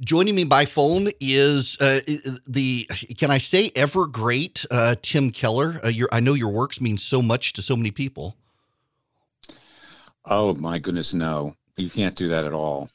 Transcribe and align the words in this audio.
Joining 0.00 0.36
me 0.36 0.44
by 0.44 0.64
phone 0.64 1.08
is 1.20 1.76
uh, 1.80 1.98
the 2.46 2.88
can 3.16 3.32
I 3.32 3.38
say 3.38 3.72
ever 3.74 4.06
great 4.06 4.64
uh, 4.70 4.94
Tim 5.02 5.30
Keller. 5.30 5.80
Uh, 5.84 5.88
your, 5.88 6.08
I 6.12 6.20
know 6.20 6.34
your 6.34 6.50
works 6.50 6.80
mean 6.80 6.96
so 6.98 7.20
much 7.20 7.52
to 7.54 7.62
so 7.62 7.76
many 7.76 7.90
people. 7.90 8.36
Oh 10.24 10.54
my 10.54 10.78
goodness, 10.78 11.14
no! 11.14 11.56
You 11.76 11.90
can't 11.90 12.14
do 12.14 12.28
that 12.28 12.44
at 12.44 12.52
all. 12.52 12.90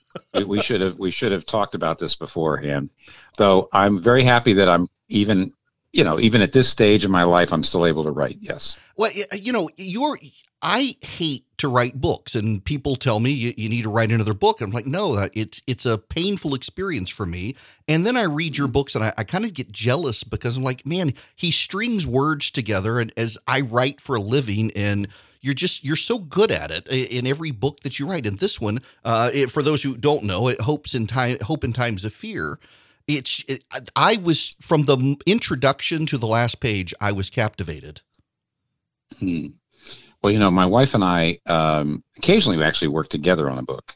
we 0.46 0.62
should 0.62 0.80
have 0.80 0.98
we 0.98 1.12
should 1.12 1.34
have 1.34 1.44
talked 1.44 1.76
about 1.76 2.00
this 2.00 2.16
beforehand. 2.16 2.90
Though 3.38 3.68
I'm 3.74 4.00
very 4.02 4.24
happy 4.24 4.54
that 4.54 4.70
I'm 4.70 4.88
even 5.10 5.52
you 5.92 6.06
know 6.06 6.22
even 6.22 6.42
at 6.42 6.54
this 6.54 6.70
stage 6.70 7.04
of 7.04 7.12
my 7.12 7.24
life 7.24 7.52
I'm 7.52 7.64
still 7.64 7.86
able 7.86 8.06
to 8.06 8.12
write. 8.12 8.38
Yes. 8.40 8.78
Well, 8.96 9.12
you 9.34 9.52
know, 9.52 9.70
you're 9.76 10.18
I 10.64 10.96
hate 11.02 11.46
to 11.58 11.68
write 11.68 12.00
books, 12.00 12.36
and 12.36 12.64
people 12.64 12.96
tell 12.96 13.20
me 13.20 13.32
you, 13.32 13.52
you 13.58 13.68
need 13.68 13.84
to 13.84 13.90
write 13.90 14.12
another 14.12 14.34
book. 14.34 14.62
I'm 14.62 14.72
like, 14.72 14.86
no, 14.86 15.28
it's 15.34 15.62
it's 15.68 15.86
a 15.86 15.98
painful 15.98 16.56
experience 16.56 17.10
for 17.10 17.26
me. 17.26 17.56
And 17.90 18.06
then 18.06 18.16
I 18.16 18.24
read 18.24 18.58
your 18.58 18.70
books, 18.70 18.96
and 18.96 19.04
I, 19.04 19.14
I 19.18 19.26
kind 19.26 19.44
of 19.44 19.54
get 19.54 19.74
jealous 19.74 20.24
because 20.24 20.56
I'm 20.56 20.64
like, 20.64 20.86
man, 20.88 21.14
he 21.36 21.52
strings 21.52 22.08
words 22.08 22.50
together, 22.50 23.00
and 23.00 23.12
as 23.18 23.38
I 23.46 23.62
write 23.62 24.00
for 24.00 24.16
a 24.16 24.22
living, 24.22 24.72
and 24.74 25.10
you're 25.42 25.54
just 25.54 25.84
you're 25.84 25.98
so 25.98 26.18
good 26.18 26.50
at 26.50 26.72
it 26.72 26.88
in 26.88 27.28
every 27.28 27.52
book 27.52 27.82
that 27.82 28.00
you 28.00 28.08
write. 28.08 28.26
And 28.26 28.40
this 28.40 28.62
one, 28.62 28.80
uh, 29.04 29.32
it, 29.34 29.52
for 29.52 29.62
those 29.62 29.84
who 29.84 29.98
don't 29.98 30.24
know, 30.24 30.48
it 30.48 30.62
hopes 30.62 30.96
in 30.96 31.08
time, 31.08 31.38
hope 31.42 31.66
in 31.66 31.74
times 31.74 32.06
of 32.06 32.14
fear. 32.14 32.58
It's 33.06 33.44
it, 33.50 33.66
I 33.98 34.16
was 34.16 34.56
from 34.62 34.84
the 34.84 35.18
introduction 35.26 36.06
to 36.06 36.18
the 36.18 36.28
last 36.28 36.62
page, 36.62 36.94
I 37.02 37.12
was 37.12 37.30
captivated. 37.30 38.02
Hmm. 39.20 39.48
Well, 40.24 40.32
you 40.32 40.40
know, 40.40 40.52
my 40.52 40.66
wife 40.66 40.94
and 40.94 41.04
I 41.04 41.40
um, 41.48 42.02
occasionally 42.18 42.58
we 42.58 42.64
actually 42.64 42.88
work 42.88 43.10
together 43.10 43.50
on 43.50 43.58
a 43.58 43.64
book 43.64 43.94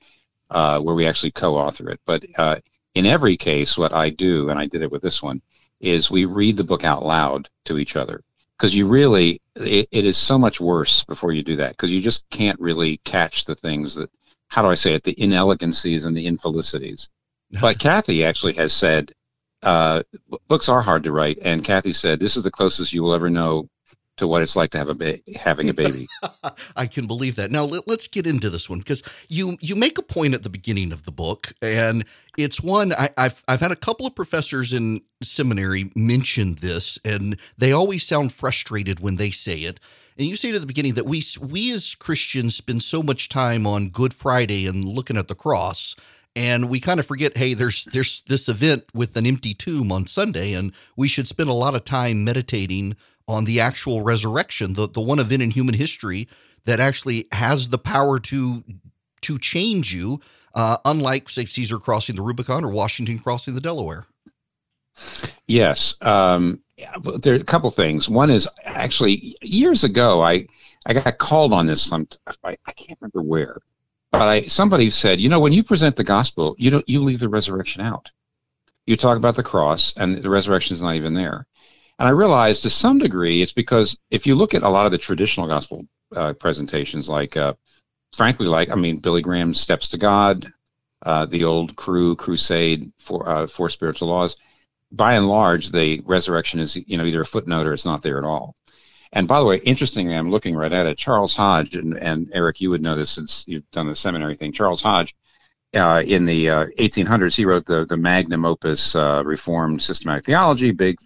uh, 0.51 0.79
where 0.81 0.95
we 0.95 1.07
actually 1.07 1.31
co-author 1.31 1.89
it. 1.89 2.01
But 2.05 2.25
uh, 2.37 2.57
in 2.95 3.05
every 3.05 3.37
case, 3.37 3.77
what 3.77 3.93
I 3.93 4.09
do, 4.09 4.49
and 4.49 4.59
I 4.59 4.65
did 4.65 4.81
it 4.81 4.91
with 4.91 5.01
this 5.01 5.23
one, 5.23 5.41
is 5.79 6.11
we 6.11 6.25
read 6.25 6.57
the 6.57 6.65
book 6.65 6.83
out 6.83 7.05
loud 7.05 7.49
to 7.65 7.77
each 7.77 7.95
other 7.95 8.23
because 8.57 8.75
you 8.75 8.87
really 8.87 9.39
it, 9.55 9.87
it 9.91 10.05
is 10.05 10.17
so 10.17 10.37
much 10.37 10.59
worse 10.59 11.05
before 11.05 11.31
you 11.31 11.43
do 11.43 11.55
that 11.55 11.71
because 11.71 11.93
you 11.93 12.01
just 12.01 12.29
can't 12.29 12.59
really 12.59 12.97
catch 13.05 13.45
the 13.45 13.55
things 13.55 13.95
that 13.95 14.09
how 14.49 14.61
do 14.61 14.67
I 14.67 14.75
say 14.75 14.93
it 14.95 15.03
the 15.03 15.15
inelegancies 15.15 16.05
and 16.05 16.17
the 16.17 16.27
infelicities. 16.27 17.09
but 17.61 17.79
Kathy 17.79 18.25
actually 18.25 18.53
has 18.53 18.73
said 18.73 19.13
uh, 19.63 20.03
books 20.49 20.67
are 20.67 20.81
hard 20.81 21.03
to 21.03 21.11
write, 21.13 21.37
and 21.41 21.63
Kathy 21.63 21.93
said 21.93 22.19
this 22.19 22.35
is 22.35 22.43
the 22.43 22.51
closest 22.51 22.91
you 22.91 23.01
will 23.01 23.13
ever 23.13 23.29
know 23.29 23.69
to 24.17 24.27
what 24.27 24.41
it's 24.41 24.55
like 24.55 24.71
to 24.71 24.77
have 24.77 24.89
a 24.89 24.95
ba- 24.95 25.19
having 25.35 25.69
a 25.69 25.73
baby. 25.73 26.07
I 26.75 26.87
can 26.87 27.07
believe 27.07 27.35
that. 27.35 27.51
Now 27.51 27.63
let, 27.63 27.87
us 27.87 28.07
get 28.07 28.27
into 28.27 28.49
this 28.49 28.69
one 28.69 28.79
because 28.79 29.01
you 29.29 29.57
you 29.61 29.75
make 29.75 29.97
a 29.97 30.03
point 30.03 30.33
at 30.33 30.43
the 30.43 30.49
beginning 30.49 30.91
of 30.91 31.05
the 31.05 31.11
book, 31.11 31.53
and 31.61 32.05
it's 32.37 32.61
one 32.61 32.93
I, 32.93 33.09
have 33.17 33.43
I've 33.47 33.61
had 33.61 33.71
a 33.71 33.75
couple 33.75 34.05
of 34.05 34.15
professors 34.15 34.73
in 34.73 35.01
seminary 35.21 35.91
mention 35.95 36.55
this, 36.55 36.99
and 37.05 37.39
they 37.57 37.71
always 37.71 38.05
sound 38.05 38.33
frustrated 38.33 38.99
when 38.99 39.15
they 39.15 39.31
say 39.31 39.59
it. 39.59 39.79
And 40.17 40.27
you 40.27 40.35
say 40.35 40.51
at 40.51 40.59
the 40.61 40.67
beginning 40.67 40.95
that 40.95 41.05
we 41.05 41.23
we 41.39 41.71
as 41.73 41.95
Christians 41.95 42.55
spend 42.55 42.83
so 42.83 43.01
much 43.01 43.29
time 43.29 43.65
on 43.67 43.89
Good 43.89 44.13
Friday 44.13 44.67
and 44.67 44.83
looking 44.83 45.17
at 45.17 45.27
the 45.27 45.35
cross 45.35 45.95
and 46.35 46.69
we 46.69 46.79
kind 46.79 46.99
of 46.99 47.05
forget 47.05 47.35
hey 47.35 47.55
there's 47.55 47.85
there's 47.85 48.21
this 48.21 48.47
event 48.47 48.83
with 48.93 49.17
an 49.17 49.25
empty 49.25 49.55
tomb 49.55 49.91
on 49.91 50.05
Sunday 50.05 50.53
and 50.53 50.71
we 50.95 51.07
should 51.07 51.27
spend 51.27 51.49
a 51.49 51.53
lot 51.53 51.73
of 51.73 51.83
time 51.83 52.23
meditating 52.23 52.95
on 53.27 53.45
the 53.45 53.59
actual 53.59 54.03
resurrection, 54.03 54.73
the, 54.73 54.87
the 54.87 55.01
one 55.01 55.19
event 55.19 55.41
in 55.41 55.51
human 55.51 55.75
history 55.75 56.27
that 56.65 56.79
actually 56.79 57.25
has 57.31 57.69
the 57.69 57.77
power 57.77 58.19
to 58.19 58.63
to 59.21 59.39
change 59.39 59.93
you, 59.93 60.19
uh, 60.53 60.77
unlike 60.85 61.27
say 61.29 61.45
Caesar 61.45 61.79
crossing 61.79 62.15
the 62.15 62.21
Rubicon 62.21 62.63
or 62.63 62.69
Washington 62.69 63.19
crossing 63.19 63.55
the 63.55 63.61
Delaware. 63.61 64.05
Yes, 65.47 65.95
um, 66.01 66.59
there 67.19 67.33
are 67.33 67.39
a 67.39 67.43
couple 67.43 67.69
things. 67.71 68.09
One 68.09 68.29
is 68.29 68.47
actually 68.65 69.35
years 69.41 69.83
ago, 69.83 70.21
I 70.21 70.47
I 70.85 70.93
got 70.93 71.17
called 71.17 71.53
on 71.53 71.67
this. 71.67 71.81
Some 71.81 72.07
I, 72.43 72.57
I 72.65 72.71
can't 72.73 72.97
remember 73.01 73.21
where, 73.21 73.59
but 74.11 74.21
I 74.21 74.41
somebody 74.43 74.89
said, 74.89 75.19
you 75.19 75.29
know, 75.29 75.39
when 75.39 75.53
you 75.53 75.63
present 75.63 75.95
the 75.95 76.03
gospel, 76.03 76.55
you 76.57 76.69
don't 76.69 76.87
you 76.87 77.01
leave 77.01 77.19
the 77.19 77.29
resurrection 77.29 77.81
out. 77.81 78.11
You 78.85 78.95
talk 78.95 79.17
about 79.17 79.35
the 79.35 79.43
cross, 79.43 79.95
and 79.97 80.17
the 80.17 80.29
resurrection 80.29 80.73
is 80.73 80.81
not 80.81 80.95
even 80.95 81.13
there. 81.13 81.45
And 81.99 82.07
I 82.07 82.11
realized 82.11 82.63
to 82.63 82.69
some 82.69 82.99
degree 82.99 83.41
it's 83.41 83.53
because 83.53 83.97
if 84.11 84.27
you 84.27 84.35
look 84.35 84.53
at 84.53 84.63
a 84.63 84.69
lot 84.69 84.85
of 84.85 84.91
the 84.91 84.97
traditional 84.97 85.47
gospel 85.47 85.87
uh, 86.15 86.33
presentations, 86.33 87.09
like 87.09 87.35
uh, 87.35 87.53
frankly, 88.15 88.47
like 88.47 88.69
I 88.69 88.75
mean, 88.75 88.97
Billy 88.97 89.21
Graham's 89.21 89.59
Steps 89.59 89.89
to 89.89 89.97
God, 89.97 90.45
uh, 91.03 91.25
the 91.25 91.43
old 91.43 91.75
Cru 91.75 92.15
Crusade 92.15 92.91
for 92.99 93.27
uh, 93.27 93.47
four 93.47 93.69
spiritual 93.69 94.09
laws, 94.09 94.37
by 94.91 95.15
and 95.15 95.27
large, 95.27 95.71
the 95.71 96.01
resurrection 96.05 96.59
is 96.59 96.75
you 96.75 96.97
know 96.97 97.05
either 97.05 97.21
a 97.21 97.25
footnote 97.25 97.65
or 97.65 97.73
it's 97.73 97.85
not 97.85 98.03
there 98.03 98.17
at 98.17 98.25
all. 98.25 98.55
And 99.13 99.27
by 99.27 99.39
the 99.39 99.45
way, 99.45 99.57
interestingly, 99.59 100.15
I'm 100.15 100.31
looking 100.31 100.55
right 100.55 100.71
at 100.71 100.85
it. 100.85 100.97
Charles 100.97 101.35
Hodge 101.35 101.75
and, 101.75 101.97
and 101.97 102.29
Erick, 102.33 102.59
you 102.59 102.69
would 102.69 102.81
know 102.81 102.95
this 102.95 103.09
since 103.09 103.45
you've 103.47 103.69
done 103.71 103.87
the 103.87 103.95
seminary 103.95 104.35
thing. 104.35 104.51
Charles 104.51 104.81
Hodge, 104.81 105.15
uh, 105.73 106.03
in 106.05 106.25
the 106.25 106.49
uh, 106.49 106.65
1800s, 106.77 107.35
he 107.35 107.45
wrote 107.45 107.65
the 107.65 107.85
the 107.85 107.97
magnum 107.97 108.45
opus 108.45 108.95
uh, 108.95 109.23
Reformed 109.25 109.81
Systematic 109.81 110.25
Theology, 110.25 110.71
big 110.71 110.97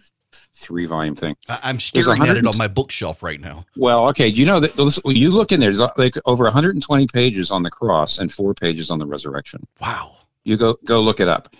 three 0.62 0.86
volume 0.86 1.14
thing. 1.14 1.36
I'm 1.48 1.78
staring 1.78 2.22
at 2.22 2.36
it 2.36 2.46
on 2.46 2.56
my 2.56 2.68
bookshelf 2.68 3.22
right 3.22 3.40
now. 3.40 3.64
Well, 3.76 4.08
okay, 4.08 4.28
you 4.28 4.46
know 4.46 4.60
that 4.60 4.76
you 5.04 5.30
look 5.30 5.52
in 5.52 5.60
there. 5.60 5.72
There's 5.72 5.90
like 5.96 6.16
over 6.24 6.44
120 6.44 7.06
pages 7.08 7.50
on 7.50 7.62
the 7.62 7.70
cross 7.70 8.18
and 8.18 8.32
four 8.32 8.54
pages 8.54 8.90
on 8.90 8.98
the 8.98 9.06
resurrection. 9.06 9.66
Wow. 9.80 10.16
You 10.44 10.56
go 10.56 10.78
go 10.84 11.00
look 11.00 11.20
it 11.20 11.28
up, 11.28 11.54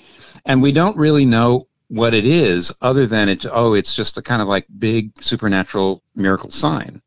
and 0.47 0.61
we 0.61 0.73
don't 0.73 0.97
really 0.97 1.25
know 1.25 1.69
what 1.93 2.15
it 2.15 2.25
is 2.25 2.75
other 2.81 3.07
than 3.07 3.29
it's 3.29 3.47
oh 3.53 3.75
it's 3.75 3.93
just 3.93 4.17
a 4.17 4.23
kind 4.23 4.41
of 4.41 4.49
like 4.49 4.65
big 4.79 5.13
supernatural 5.23 6.03
miracle 6.17 6.51
sign 6.51 7.03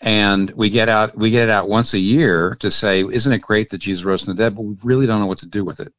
and 0.00 0.50
we 0.50 0.68
get 0.68 0.88
out 0.88 1.16
we 1.16 1.30
get 1.30 1.44
it 1.44 1.50
out 1.50 1.68
once 1.68 1.94
a 1.94 1.98
year 2.00 2.56
to 2.56 2.68
say 2.68 3.04
isn't 3.04 3.32
it 3.32 3.38
great 3.38 3.70
that 3.70 3.78
jesus 3.78 4.04
rose 4.04 4.24
from 4.24 4.34
the 4.34 4.42
dead 4.42 4.56
but 4.56 4.62
we 4.62 4.76
really 4.82 5.06
don't 5.06 5.20
know 5.20 5.26
what 5.26 5.38
to 5.38 5.46
do 5.46 5.64
with 5.64 5.78
it 5.78 5.94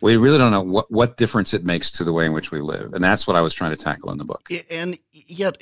we 0.00 0.16
really 0.16 0.38
don't 0.38 0.50
know 0.50 0.62
what, 0.62 0.90
what 0.90 1.16
difference 1.16 1.54
it 1.54 1.64
makes 1.64 1.90
to 1.92 2.04
the 2.04 2.12
way 2.12 2.26
in 2.26 2.32
which 2.32 2.50
we 2.50 2.60
live. 2.60 2.92
And 2.92 3.02
that's 3.02 3.26
what 3.26 3.36
I 3.36 3.40
was 3.40 3.54
trying 3.54 3.74
to 3.74 3.82
tackle 3.82 4.10
in 4.12 4.18
the 4.18 4.24
book. 4.24 4.48
And 4.70 4.98
yet, 5.12 5.56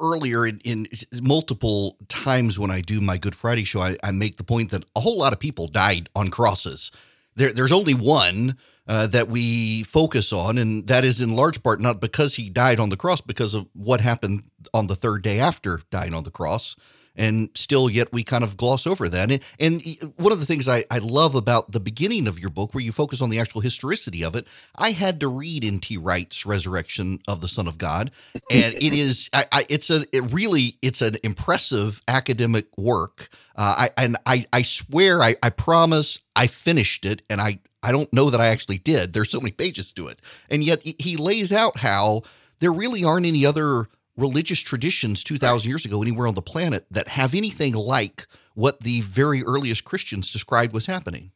earlier 0.00 0.46
in, 0.46 0.60
in 0.64 0.86
multiple 1.22 1.96
times 2.08 2.58
when 2.58 2.70
I 2.70 2.80
do 2.80 3.00
my 3.00 3.18
Good 3.18 3.34
Friday 3.34 3.64
show, 3.64 3.80
I, 3.80 3.96
I, 4.02 4.10
make 4.10 4.36
the 4.36 4.44
point 4.44 4.70
that 4.70 4.84
a 4.94 5.00
whole 5.00 5.18
lot 5.18 5.32
of 5.32 5.40
people 5.40 5.66
died 5.66 6.08
on 6.14 6.28
crosses. 6.28 6.90
There, 7.34 7.52
there's 7.52 7.72
only 7.72 7.94
one 7.94 8.56
uh, 8.86 9.06
that 9.08 9.28
we 9.28 9.82
focus 9.82 10.32
on, 10.32 10.56
and 10.58 10.86
that 10.86 11.04
is 11.04 11.20
in 11.20 11.34
large 11.34 11.62
part 11.62 11.80
not 11.80 12.00
because 12.00 12.36
he 12.36 12.48
died 12.48 12.80
on 12.80 12.90
the 12.90 12.96
cross, 12.96 13.20
because 13.20 13.54
of 13.54 13.66
what 13.74 14.00
happened 14.00 14.44
on 14.72 14.86
the 14.86 14.96
third 14.96 15.22
day 15.22 15.40
after 15.40 15.80
dying 15.90 16.14
on 16.14 16.24
the 16.24 16.30
cross. 16.30 16.76
And 17.18 17.50
still 17.54 17.90
yet 17.90 18.12
we 18.12 18.22
kind 18.22 18.44
of 18.44 18.56
gloss 18.56 18.86
over 18.86 19.08
that. 19.08 19.30
And, 19.30 19.42
and 19.58 20.12
one 20.16 20.32
of 20.32 20.40
the 20.40 20.46
things 20.46 20.68
I, 20.68 20.84
I 20.90 20.98
love 20.98 21.34
about 21.34 21.72
the 21.72 21.80
beginning 21.80 22.26
of 22.26 22.38
your 22.38 22.50
book, 22.50 22.72
where 22.72 22.82
you 22.82 22.92
focus 22.92 23.20
on 23.20 23.28
the 23.28 23.40
actual 23.40 23.60
historicity 23.60 24.24
of 24.24 24.34
it, 24.34 24.46
I 24.76 24.92
had 24.92 25.20
to 25.20 25.28
read 25.28 25.64
N.T. 25.64 25.98
Wright's 25.98 26.46
Resurrection 26.46 27.18
of 27.28 27.40
the 27.40 27.48
Son 27.48 27.66
of 27.66 27.76
God, 27.76 28.10
and 28.50 28.74
it 28.76 28.94
is 28.94 29.28
I, 29.32 29.44
I, 29.52 29.66
it's 29.68 29.90
a 29.90 30.06
it 30.12 30.32
really 30.32 30.78
it's 30.80 31.02
an 31.02 31.16
impressive 31.22 32.00
academic 32.08 32.66
work. 32.78 33.28
Uh, 33.56 33.88
I 33.96 34.02
and 34.02 34.16
I 34.24 34.46
I 34.52 34.62
swear 34.62 35.22
I, 35.22 35.34
I 35.42 35.50
promise 35.50 36.20
I 36.36 36.46
finished 36.46 37.04
it, 37.04 37.22
and 37.28 37.40
I 37.40 37.58
I 37.82 37.92
don't 37.92 38.12
know 38.12 38.30
that 38.30 38.40
I 38.40 38.46
actually 38.46 38.78
did. 38.78 39.12
There's 39.12 39.30
so 39.30 39.40
many 39.40 39.50
pages 39.50 39.92
to 39.94 40.06
it, 40.08 40.20
and 40.48 40.62
yet 40.62 40.82
he 40.84 41.16
lays 41.16 41.52
out 41.52 41.78
how 41.78 42.22
there 42.60 42.72
really 42.72 43.04
aren't 43.04 43.26
any 43.26 43.44
other 43.44 43.88
religious 44.18 44.60
traditions 44.60 45.24
2,000 45.24 45.68
years 45.70 45.84
ago 45.84 46.02
anywhere 46.02 46.26
on 46.26 46.34
the 46.34 46.42
planet 46.42 46.84
that 46.90 47.08
have 47.08 47.34
anything 47.34 47.72
like 47.74 48.26
what 48.54 48.80
the 48.80 49.00
very 49.02 49.42
earliest 49.44 49.84
Christians 49.84 50.30
described 50.30 50.74
was 50.74 50.86
happening. 50.86 51.30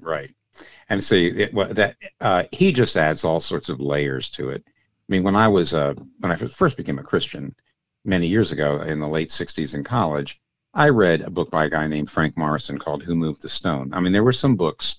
Right. 0.00 0.32
And 0.88 1.02
see 1.02 1.26
it, 1.26 1.52
well, 1.52 1.74
that 1.74 1.96
uh, 2.20 2.44
he 2.52 2.72
just 2.72 2.96
adds 2.96 3.24
all 3.24 3.40
sorts 3.40 3.68
of 3.68 3.80
layers 3.80 4.30
to 4.30 4.50
it. 4.50 4.62
I 4.66 4.72
mean, 5.08 5.24
when 5.24 5.36
I 5.36 5.48
was 5.48 5.74
uh, 5.74 5.94
when 6.20 6.32
I 6.32 6.36
first 6.36 6.76
became 6.76 6.98
a 6.98 7.02
Christian 7.02 7.54
many 8.04 8.26
years 8.26 8.52
ago 8.52 8.80
in 8.80 9.00
the 9.00 9.08
late 9.08 9.28
'60s 9.28 9.74
in 9.74 9.84
college, 9.84 10.40
I 10.74 10.88
read 10.88 11.22
a 11.22 11.30
book 11.30 11.50
by 11.50 11.66
a 11.66 11.70
guy 11.70 11.86
named 11.86 12.10
Frank 12.10 12.36
Morison 12.36 12.78
called 12.78 13.02
"Who 13.02 13.14
Moved 13.14 13.42
the 13.42 13.48
Stone." 13.48 13.92
I 13.92 14.00
mean, 14.00 14.12
there 14.12 14.24
were 14.24 14.32
some 14.32 14.56
books 14.56 14.96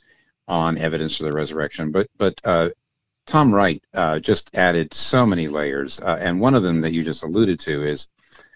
on 0.47 0.77
evidence 0.77 1.17
for 1.17 1.23
the 1.23 1.31
resurrection, 1.31 1.91
but 1.91 2.07
but 2.17 2.39
uh, 2.43 2.69
Tom 3.29 3.53
Wright 3.53 3.83
uh, 3.93 4.17
just 4.17 4.55
added 4.55 4.91
so 4.91 5.23
many 5.23 5.47
layers, 5.47 6.01
uh, 6.01 6.17
and 6.19 6.41
one 6.41 6.55
of 6.55 6.63
them 6.63 6.81
that 6.81 6.93
you 6.93 7.03
just 7.03 7.23
alluded 7.23 7.59
to 7.59 7.83
is 7.83 8.07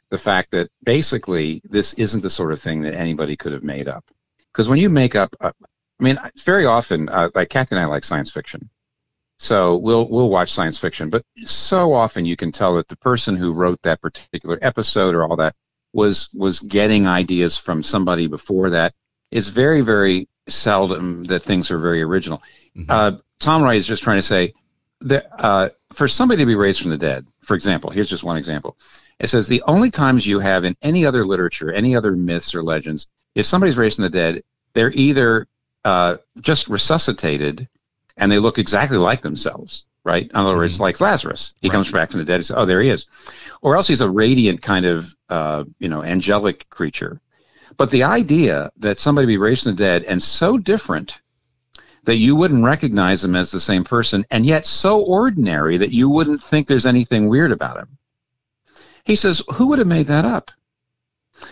the 0.10 0.18
fact 0.18 0.50
that 0.52 0.70
basically 0.84 1.62
this 1.70 1.94
isn't 1.94 2.22
the 2.22 2.30
sort 2.30 2.52
of 2.52 2.60
thing 2.60 2.82
that 2.82 2.96
anybody 2.96 3.36
could 3.36 3.52
have 3.52 3.64
made 3.64 3.88
up. 3.88 4.04
Because 4.52 4.70
when 4.70 4.80
you 4.80 4.90
make 4.90 5.16
up, 5.16 5.36
uh, 5.40 5.52
I 6.00 6.04
mean, 6.04 6.20
very 6.44 6.66
often, 6.66 7.08
uh, 7.08 7.30
like 7.36 7.50
Kathy 7.50 7.76
and 7.76 7.84
I 7.84 7.86
like 7.86 8.04
science 8.04 8.32
fiction, 8.32 8.68
so 9.38 9.78
we'll 9.78 10.08
we'll 10.10 10.30
watch 10.30 10.52
science 10.52 10.80
fiction, 10.80 11.12
but 11.12 11.24
so 11.44 11.94
often 11.94 12.26
you 12.26 12.36
can 12.36 12.52
tell 12.52 12.76
that 12.78 12.88
the 12.88 12.98
person 12.98 13.36
who 13.36 13.54
wrote 13.54 13.80
that 13.84 14.02
particular 14.02 14.58
episode 14.64 15.14
or 15.14 15.24
all 15.24 15.36
that 15.36 15.56
was 15.94 16.30
was 16.34 16.60
getting 16.62 17.06
ideas 17.06 17.60
from 17.60 17.84
somebody 17.84 18.26
before 18.26 18.72
that. 18.72 18.96
It's 19.30 19.50
very 19.50 19.82
very 19.82 20.28
seldom 20.48 21.26
that 21.26 21.44
things 21.44 21.70
are 21.70 21.78
very 21.78 22.02
original. 22.02 22.42
Mm-hmm. 22.76 22.90
Uh, 22.90 23.12
Tom 23.40 23.62
Wright 23.62 23.78
is 23.78 23.86
just 23.86 24.02
trying 24.02 24.18
to 24.18 24.24
say 24.24 24.54
the, 25.04 25.44
uh, 25.44 25.70
for 25.92 26.08
somebody 26.08 26.42
to 26.42 26.46
be 26.46 26.56
raised 26.56 26.82
from 26.82 26.92
the 26.92 26.98
dead, 26.98 27.28
for 27.42 27.56
example, 27.56 27.90
here's 27.90 28.10
just 28.10 28.24
one 28.24 28.38
example. 28.38 28.78
It 29.20 29.28
says 29.28 29.48
the 29.48 29.64
only 29.68 29.92
times 29.92 30.26
you 30.26 30.40
have 30.40 30.64
in 30.64 30.76
any 30.82 31.06
other 31.06 31.26
literature, 31.26 31.72
any 31.72 31.96
other 31.96 32.14
myths 32.14 32.56
or 32.56 32.64
legends, 32.64 33.08
if 33.36 33.46
somebody's 33.46 33.78
raised 33.78 33.98
from 33.98 34.04
the 34.04 34.10
dead, 34.10 34.44
they're 34.74 34.92
either 34.94 35.48
uh, 35.86 36.18
just 36.42 36.68
resuscitated 36.68 37.68
and 38.18 38.32
they 38.32 38.40
look 38.40 38.58
exactly 38.58 38.98
like 38.98 39.22
themselves, 39.22 39.86
right? 40.04 40.30
In 40.30 40.36
other 40.36 40.56
words, 40.56 40.76
mm-hmm. 40.76 40.84
like 40.84 41.02
Lazarus, 41.02 41.54
he 41.62 41.68
right. 41.68 41.74
comes 41.74 41.92
back 41.92 42.12
from 42.12 42.20
the 42.20 42.26
dead. 42.26 42.38
He 42.38 42.44
says, 42.44 42.56
"Oh, 42.58 42.66
there 42.66 42.82
he 42.82 42.90
is," 42.90 43.06
or 43.62 43.76
else 43.76 43.88
he's 43.88 44.02
a 44.02 44.10
radiant 44.10 44.62
kind 44.62 44.86
of, 44.86 45.14
uh, 45.30 45.64
you 45.80 45.90
know, 45.90 46.04
angelic 46.04 46.70
creature. 46.70 47.20
But 47.76 47.92
the 47.92 48.04
idea 48.04 48.72
that 48.78 49.00
somebody 49.00 49.26
be 49.26 49.38
raised 49.38 49.64
from 49.64 49.76
the 49.76 49.84
dead 49.84 50.04
and 50.04 50.22
so 50.22 50.58
different 50.58 51.22
that 52.06 52.18
you 52.18 52.36
wouldn't 52.36 52.64
recognize 52.64 53.24
him 53.24 53.36
as 53.36 53.52
the 53.52 53.60
same 53.60 53.84
person, 53.84 54.26
and 54.30 54.46
yet 54.46 54.66
so 54.66 55.02
ordinary 55.02 55.78
that 55.78 55.92
you 55.92 56.10
wouldn't 56.10 56.42
think 56.42 56.68
there's 56.68 56.86
anything 56.86 57.30
weird 57.30 57.52
about 57.52 57.78
him. 57.78 57.98
He 59.06 59.16
says, 59.16 59.42
Who 59.54 59.68
would 59.68 59.80
have 59.80 59.88
made 59.88 60.08
that 60.08 60.26
up? 60.26 60.52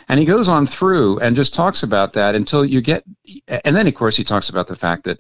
And 0.07 0.19
he 0.19 0.25
goes 0.25 0.48
on 0.48 0.65
through 0.65 1.19
and 1.19 1.36
just 1.36 1.53
talks 1.53 1.83
about 1.83 2.13
that 2.13 2.36
until 2.36 2.63
you 2.63 2.81
get, 2.81 3.03
and 3.48 3.75
then 3.75 3.88
of 3.88 3.95
course 3.95 4.15
he 4.15 4.24
talks 4.24 4.50
about 4.50 4.68
the 4.68 4.75
fact 4.75 5.03
that, 5.06 5.19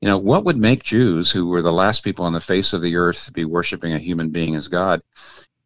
you 0.00 0.08
know, 0.08 0.18
what 0.18 0.44
would 0.44 0.56
make 0.56 0.82
Jews, 0.82 1.30
who 1.30 1.46
were 1.46 1.62
the 1.62 1.72
last 1.72 2.04
people 2.04 2.24
on 2.24 2.32
the 2.32 2.40
face 2.40 2.72
of 2.72 2.82
the 2.82 2.96
earth, 2.96 3.26
to 3.26 3.32
be 3.32 3.44
worshiping 3.44 3.94
a 3.94 3.98
human 3.98 4.30
being 4.30 4.54
as 4.56 4.68
God? 4.68 5.00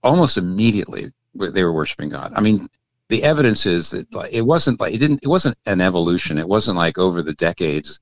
Almost 0.03 0.37
immediately, 0.37 1.11
they 1.35 1.65
were 1.65 1.73
worshiping 1.73 2.11
God. 2.11 2.33
I 2.35 2.41
mean, 2.41 2.69
the 3.09 3.23
evidence 3.23 3.67
is 3.67 3.91
that 3.91 4.07
it 4.31 4.43
wasn't 4.43 4.81
like 4.81 4.95
it 4.95 4.99
didn't. 4.99 5.21
It 5.23 5.29
wasn't 5.29 5.57
an 5.67 5.81
evolution. 5.81 6.39
It 6.39 6.49
wasn't 6.49 6.77
like 6.77 6.99
over 6.99 7.23
the 7.23 7.35
decades 7.35 8.01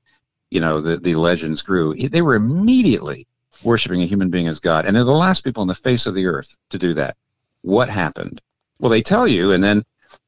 you 0.55 0.61
know 0.61 0.81
the, 0.81 0.97
the 0.97 1.17
legends 1.17 1.63
grew 1.63 1.95
they 1.97 2.23
were 2.23 2.37
immediately 2.37 3.27
worshiping 3.65 4.03
a 4.03 4.07
human 4.07 4.31
being 4.31 4.47
as 4.47 4.61
god 4.61 4.87
and 4.87 4.95
they're 4.95 5.03
the 5.03 5.13
last 5.13 5.43
people 5.43 5.61
on 5.61 5.67
the 5.67 5.75
face 5.75 6.07
of 6.07 6.15
the 6.15 6.27
earth 6.27 6.57
to 6.71 6.79
do 6.79 6.95
that. 6.95 7.17
What 7.63 7.89
happened? 7.89 8.41
Well 8.79 8.91
they 8.91 9.03
tell 9.03 9.27
you 9.27 9.53
and 9.53 9.63
then 9.63 9.83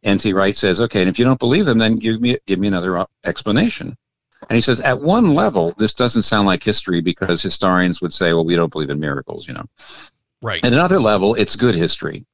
nt 0.05 0.25
wright 0.35 0.57
says 0.57 0.81
okay 0.81 1.01
and 1.01 1.09
if 1.09 1.19
you 1.19 1.25
don't 1.25 1.39
believe 1.39 1.65
them 1.65 1.79
then 1.79 1.97
give 1.97 2.21
me 2.21 2.37
give 2.47 2.59
me 2.59 2.67
another 2.67 2.99
uh, 2.99 3.07
explanation. 3.25 3.97
And 4.49 4.57
he 4.57 4.61
says 4.61 4.81
at 4.81 5.01
one 5.01 5.35
level 5.35 5.75
this 5.79 5.95
doesn't 5.95 6.23
sound 6.23 6.47
like 6.47 6.63
history 6.63 7.01
because 7.01 7.41
historians 7.41 8.03
would 8.03 8.13
say 8.13 8.33
well 8.33 8.45
we 8.45 8.57
don't 8.57 8.73
believe 8.73 8.91
in 8.91 8.99
miracles 8.99 9.47
you 9.47 9.55
know. 9.55 9.67
Right. 10.43 10.65
At 10.65 10.73
another 10.73 11.01
level 11.01 11.37
it's 11.37 11.55
good 11.55 11.77
history. 11.77 12.27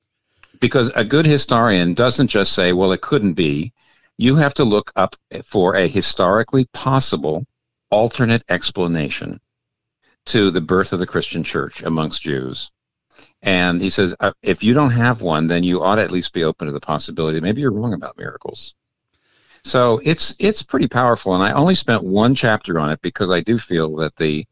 Because 0.60 0.90
a 0.94 1.04
good 1.04 1.26
historian 1.26 1.92
doesn't 1.92 2.28
just 2.28 2.54
say 2.54 2.72
well 2.72 2.92
it 2.92 3.02
couldn't 3.02 3.34
be. 3.34 3.72
You 4.16 4.36
have 4.36 4.54
to 4.54 4.64
look 4.64 4.92
up 4.96 5.16
for 5.44 5.74
a 5.74 5.88
historically 5.88 6.66
possible 6.72 7.44
alternate 7.92 8.42
explanation 8.48 9.40
to 10.24 10.50
the 10.50 10.60
birth 10.60 10.92
of 10.92 10.98
the 10.98 11.06
Christian 11.06 11.44
church 11.44 11.82
amongst 11.82 12.22
Jews. 12.22 12.70
And 13.42 13.82
he 13.82 13.90
says, 13.90 14.14
uh, 14.20 14.32
if 14.42 14.64
you 14.64 14.72
don't 14.72 14.90
have 14.90 15.20
one, 15.20 15.46
then 15.48 15.62
you 15.62 15.82
ought 15.82 15.96
to 15.96 16.02
at 16.02 16.10
least 16.10 16.32
be 16.32 16.44
open 16.44 16.66
to 16.66 16.72
the 16.72 16.80
possibility 16.80 17.40
maybe 17.40 17.60
you're 17.60 17.72
wrong 17.72 17.92
about 17.92 18.18
miracles. 18.18 18.74
So 19.64 20.00
it's 20.02 20.34
it's 20.40 20.62
pretty 20.62 20.88
powerful, 20.88 21.34
and 21.34 21.42
I 21.42 21.52
only 21.52 21.76
spent 21.76 22.02
one 22.02 22.34
chapter 22.34 22.80
on 22.80 22.90
it 22.90 23.00
because 23.00 23.30
I 23.30 23.40
do 23.40 23.58
feel 23.58 23.94
that 23.96 24.16
the 24.16 24.44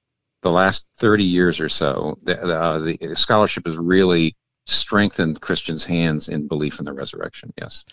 the 0.42 0.52
last 0.52 0.86
30 0.96 1.24
years 1.24 1.60
or 1.60 1.68
so, 1.68 2.16
the, 2.22 2.40
uh, 2.40 2.78
the 2.78 3.14
scholarship 3.14 3.66
has 3.66 3.76
really 3.76 4.36
strengthened 4.66 5.40
Christians' 5.40 5.84
hands 5.84 6.28
in 6.28 6.46
belief 6.46 6.78
in 6.78 6.84
the 6.84 6.92
resurrection. 6.92 7.52
Yes. 7.58 7.84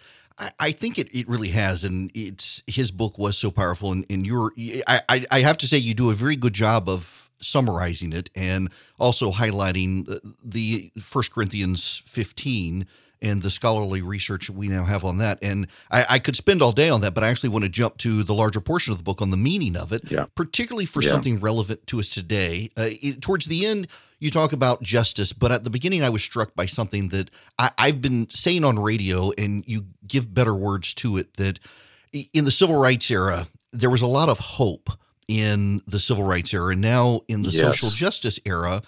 I 0.60 0.72
think 0.72 1.00
it, 1.00 1.10
it 1.18 1.28
really 1.28 1.50
has, 1.50 1.84
and 1.84 2.12
it's 2.14 2.62
his 2.68 2.92
book 2.92 3.18
was 3.18 3.38
so 3.38 3.50
powerful. 3.50 3.92
And, 3.92 4.06
and 4.10 4.26
your, 4.26 4.52
I, 4.88 5.26
I 5.32 5.40
have 5.40 5.58
to 5.60 5.68
say, 5.68 5.78
you 5.78 5.96
do 5.96 6.12
a 6.12 6.14
very 6.14 6.36
good 6.36 6.54
job 6.54 6.88
of 6.88 7.32
summarizing 7.40 8.14
it 8.14 8.30
and 8.36 8.70
also 9.00 9.32
highlighting 9.32 10.20
the 10.44 10.92
First 11.00 11.32
Corinthians 11.32 12.04
fifteen 12.06 12.86
and 13.22 13.42
the 13.42 13.50
scholarly 13.50 14.02
research 14.02 14.50
we 14.50 14.68
now 14.68 14.86
have 14.86 15.04
on 15.04 15.18
that. 15.18 15.40
And 15.42 15.68
I, 15.90 16.06
I, 16.08 16.20
could 16.20 16.36
spend 16.36 16.62
all 16.62 16.72
day 16.72 16.90
on 16.90 17.02
that, 17.02 17.16
but 17.16 17.24
I 17.24 17.30
actually 17.30 17.50
want 17.50 17.64
to 17.66 17.70
jump 17.70 17.98
to 17.98 18.22
the 18.22 18.34
larger 18.34 18.62
portion 18.62 18.92
of 18.92 19.00
the 19.00 19.04
book 19.04 19.24
on 19.24 19.32
the 19.32 19.38
meaning 19.38 19.76
of 19.76 19.92
it, 19.92 20.04
yeah. 20.12 20.26
particularly 20.36 20.86
for 20.86 21.02
yeah. 21.02 21.10
something 21.10 21.40
relevant 21.40 21.88
to 21.88 22.00
us 22.00 22.10
today. 22.10 22.70
Uh, 22.78 22.90
it, 23.02 23.22
towards 23.22 23.48
the 23.48 23.66
end, 23.66 23.88
you 24.20 24.32
talk 24.32 24.54
about 24.54 24.82
justice, 24.82 25.34
but 25.34 25.52
at 25.52 25.64
the 25.64 25.70
beginning, 25.70 26.04
I 26.04 26.10
was 26.10 26.24
struck 26.24 26.56
by 26.56 26.66
something 26.66 27.10
that 27.10 27.30
I, 27.60 27.72
I've 27.78 28.02
been 28.02 28.30
saying 28.30 28.64
on 28.64 28.80
radio, 28.80 29.32
and 29.38 29.64
you 29.68 29.82
give 30.08 30.34
better 30.34 30.56
words 30.56 30.94
to 30.96 31.18
it 31.18 31.36
that 31.38 31.60
in 32.34 32.46
the 32.46 32.52
civil 32.52 32.80
rights 32.80 33.12
era, 33.12 33.48
there 33.72 33.90
was 33.90 34.02
a 34.02 34.08
lot 34.08 34.30
of 34.30 34.40
hope 34.40 34.90
in 35.28 35.82
the 35.88 36.00
civil 36.00 36.24
rights 36.24 36.54
era. 36.54 36.72
And 36.72 36.82
now 36.82 37.22
in 37.28 37.44
the 37.44 37.50
yes. 37.50 37.62
social 37.62 37.90
justice 37.90 38.40
era, 38.46 38.82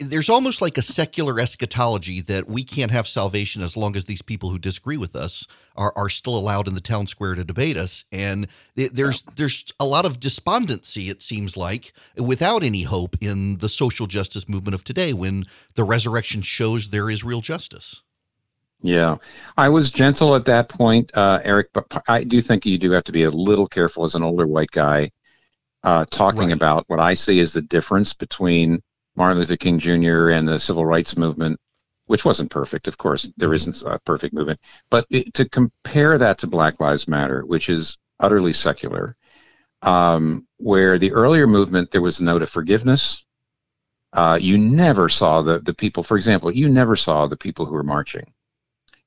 there's 0.00 0.28
almost 0.28 0.60
like 0.60 0.78
a 0.78 0.82
secular 0.82 1.38
eschatology 1.38 2.20
that 2.22 2.48
we 2.48 2.64
can't 2.64 2.90
have 2.90 3.06
salvation 3.06 3.62
as 3.62 3.76
long 3.76 3.96
as 3.96 4.04
these 4.04 4.22
people 4.22 4.50
who 4.50 4.58
disagree 4.58 4.96
with 4.96 5.14
us 5.14 5.46
are, 5.76 5.92
are 5.96 6.08
still 6.08 6.36
allowed 6.36 6.66
in 6.66 6.74
the 6.74 6.80
town 6.80 7.06
square 7.06 7.34
to 7.34 7.44
debate 7.44 7.76
us. 7.76 8.04
And 8.10 8.48
there's 8.74 9.22
there's 9.36 9.64
a 9.78 9.84
lot 9.84 10.04
of 10.04 10.18
despondency 10.18 11.08
it 11.08 11.22
seems 11.22 11.56
like 11.56 11.92
without 12.16 12.62
any 12.62 12.82
hope 12.82 13.16
in 13.20 13.58
the 13.58 13.68
social 13.68 14.06
justice 14.06 14.48
movement 14.48 14.74
of 14.74 14.84
today 14.84 15.12
when 15.12 15.44
the 15.74 15.84
resurrection 15.84 16.42
shows 16.42 16.88
there 16.88 17.10
is 17.10 17.22
real 17.22 17.40
justice. 17.40 18.02
Yeah. 18.82 19.16
I 19.56 19.68
was 19.68 19.90
gentle 19.90 20.34
at 20.34 20.44
that 20.46 20.68
point 20.68 21.10
uh, 21.14 21.40
erick 21.44 21.68
but 21.72 21.86
i 22.08 22.24
do 22.24 22.40
think 22.40 22.66
you 22.66 22.78
do 22.78 22.90
have 22.90 23.04
to 23.04 23.12
be 23.12 23.22
a 23.22 23.30
little 23.30 23.66
careful 23.66 24.04
as 24.04 24.14
an 24.14 24.22
older 24.22 24.46
white 24.46 24.70
guy 24.70 25.10
uh, 25.82 26.04
talking 26.10 26.48
right. 26.48 26.52
about 26.52 26.84
what 26.88 27.00
i 27.00 27.14
see 27.14 27.40
as 27.40 27.54
the 27.54 27.62
difference 27.62 28.12
between 28.12 28.82
Martin 29.16 29.38
Luther 29.38 29.56
King 29.56 29.78
Jr. 29.78 30.30
and 30.30 30.46
the 30.46 30.58
civil 30.58 30.86
rights 30.86 31.16
movement, 31.16 31.58
which 32.06 32.24
wasn't 32.24 32.50
perfect, 32.50 32.86
of 32.86 32.98
course, 32.98 33.30
there 33.36 33.48
mm-hmm. 33.48 33.70
isn't 33.70 33.82
a 33.90 33.98
perfect 34.00 34.34
movement, 34.34 34.60
but 34.90 35.06
it, 35.10 35.34
to 35.34 35.48
compare 35.48 36.18
that 36.18 36.38
to 36.38 36.46
Black 36.46 36.80
Lives 36.80 37.08
Matter, 37.08 37.44
which 37.44 37.68
is 37.68 37.98
utterly 38.20 38.52
secular, 38.52 39.16
um, 39.82 40.46
where 40.58 40.98
the 40.98 41.12
earlier 41.12 41.46
movement 41.46 41.90
there 41.90 42.02
was 42.02 42.20
a 42.20 42.24
note 42.24 42.42
of 42.42 42.50
forgiveness. 42.50 43.24
Uh, 44.12 44.38
you 44.40 44.56
never 44.56 45.08
saw 45.08 45.42
the 45.42 45.58
the 45.58 45.74
people. 45.74 46.02
For 46.02 46.16
example, 46.16 46.50
you 46.50 46.68
never 46.68 46.96
saw 46.96 47.26
the 47.26 47.36
people 47.36 47.66
who 47.66 47.74
were 47.74 47.82
marching 47.82 48.32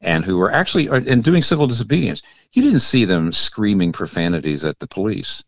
and 0.02 0.24
who 0.24 0.38
were 0.38 0.52
actually 0.52 0.90
uh, 0.90 1.02
and 1.08 1.24
doing 1.24 1.42
civil 1.42 1.68
disobedience. 1.68 2.22
You 2.54 2.62
didn't 2.62 2.80
see 2.80 3.06
them 3.06 3.32
screaming 3.32 3.92
profanities 3.92 4.66
at 4.66 4.80
the 4.80 4.88
police. 4.88 5.44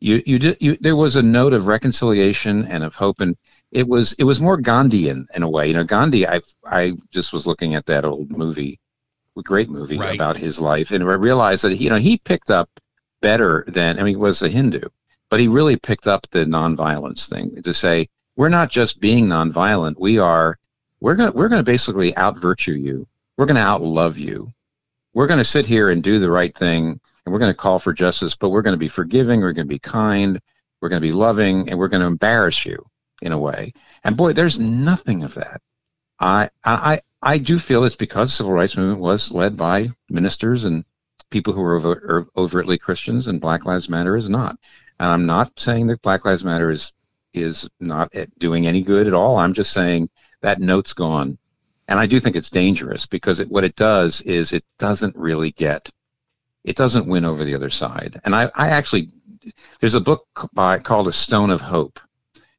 You 0.00 0.22
you 0.24 0.38
did 0.38 0.56
you. 0.60 0.76
There 0.80 0.96
was 0.96 1.16
a 1.16 1.22
note 1.22 1.52
of 1.52 1.66
reconciliation 1.66 2.64
and 2.66 2.84
of 2.84 2.94
hope, 2.94 3.20
and 3.20 3.36
it 3.72 3.86
was 3.86 4.14
it 4.14 4.24
was 4.24 4.40
more 4.40 4.56
Gandhian 4.56 5.26
in 5.34 5.42
a 5.42 5.48
way. 5.48 5.68
You 5.68 5.74
know, 5.74 5.84
Gandhi. 5.84 6.26
I 6.26 6.40
I 6.64 6.94
just 7.10 7.32
was 7.32 7.46
looking 7.46 7.74
at 7.74 7.86
that 7.86 8.04
old 8.04 8.30
movie 8.30 8.78
great 9.44 9.70
movie 9.70 9.98
Right. 9.98 10.14
about 10.14 10.36
his 10.36 10.60
life, 10.60 10.90
and 10.90 11.04
I 11.04 11.14
realized 11.14 11.64
that 11.64 11.76
you 11.76 11.90
know 11.90 11.96
he 11.96 12.18
picked 12.18 12.50
up 12.50 12.68
better 13.20 13.64
than 13.68 13.98
I 13.98 14.02
mean, 14.02 14.14
he 14.14 14.16
was 14.16 14.42
a 14.42 14.48
Hindu, 14.48 14.80
but 15.30 15.40
he 15.40 15.48
really 15.48 15.76
picked 15.76 16.06
up 16.06 16.26
the 16.30 16.44
nonviolence 16.44 17.28
thing 17.28 17.62
to 17.62 17.74
say 17.74 18.08
we're 18.36 18.48
not 18.48 18.70
just 18.70 19.00
being 19.00 19.26
nonviolent. 19.26 19.98
We 19.98 20.18
are 20.18 20.58
we're 21.00 21.14
gonna 21.14 21.32
we're 21.32 21.48
gonna 21.48 21.62
basically 21.62 22.16
out 22.16 22.38
virtue 22.38 22.72
you. 22.72 23.06
We're 23.36 23.46
gonna 23.46 23.60
out 23.60 23.82
love 23.82 24.18
you. 24.18 24.52
We're 25.14 25.26
gonna 25.26 25.44
sit 25.44 25.66
here 25.66 25.90
and 25.90 26.02
do 26.02 26.18
the 26.18 26.30
right 26.30 26.54
thing, 26.56 27.00
and 27.24 27.32
we're 27.32 27.38
gonna 27.38 27.54
call 27.54 27.78
for 27.78 27.92
justice. 27.92 28.34
But 28.36 28.50
we're 28.50 28.62
gonna 28.62 28.76
be 28.76 28.88
forgiving. 28.88 29.40
We're 29.40 29.52
gonna 29.52 29.66
be 29.66 29.78
kind. 29.78 30.40
We're 30.80 30.88
gonna 30.88 31.00
be 31.00 31.12
loving, 31.12 31.68
and 31.68 31.78
we're 31.78 31.88
gonna 31.88 32.06
embarrass 32.06 32.64
you 32.66 32.84
in 33.22 33.32
a 33.32 33.38
way. 33.38 33.72
And 34.04 34.16
boy, 34.16 34.32
there's 34.32 34.58
nothing 34.60 35.22
of 35.22 35.34
that. 35.34 35.60
I 36.20 36.50
I 36.64 37.00
I 37.22 37.38
do 37.38 37.58
feel 37.58 37.84
it's 37.84 37.96
because 37.96 38.30
the 38.30 38.36
civil 38.36 38.52
rights 38.52 38.76
movement 38.76 39.00
was 39.00 39.32
led 39.32 39.56
by 39.56 39.90
ministers 40.08 40.64
and 40.64 40.84
people 41.30 41.52
who 41.52 41.60
were 41.60 41.76
over, 41.76 41.90
er, 41.90 42.26
overtly 42.36 42.78
Christians, 42.78 43.28
and 43.28 43.40
Black 43.40 43.64
Lives 43.66 43.88
Matter 43.88 44.16
is 44.16 44.28
not. 44.28 44.56
And 45.00 45.10
I'm 45.10 45.26
not 45.26 45.58
saying 45.58 45.88
that 45.88 46.02
Black 46.02 46.24
Lives 46.24 46.44
Matter 46.44 46.70
is 46.70 46.92
is 47.34 47.68
not 47.78 48.12
doing 48.38 48.66
any 48.66 48.82
good 48.82 49.06
at 49.06 49.14
all. 49.14 49.36
I'm 49.36 49.52
just 49.52 49.72
saying 49.72 50.08
that 50.40 50.60
note's 50.60 50.92
gone, 50.92 51.38
and 51.88 51.98
I 51.98 52.06
do 52.06 52.20
think 52.20 52.36
it's 52.36 52.50
dangerous 52.50 53.06
because 53.06 53.40
it, 53.40 53.50
what 53.50 53.64
it 53.64 53.76
does 53.76 54.20
is 54.22 54.52
it 54.52 54.64
doesn't 54.78 55.16
really 55.16 55.52
get, 55.52 55.90
it 56.64 56.76
doesn't 56.76 57.06
win 57.06 57.24
over 57.24 57.44
the 57.44 57.54
other 57.54 57.70
side. 57.70 58.20
And 58.24 58.34
I, 58.34 58.50
I 58.54 58.68
actually, 58.68 59.10
there's 59.80 59.94
a 59.94 60.00
book 60.00 60.26
by 60.52 60.78
called 60.78 61.08
A 61.08 61.12
Stone 61.12 61.50
of 61.50 61.60
Hope. 61.60 61.98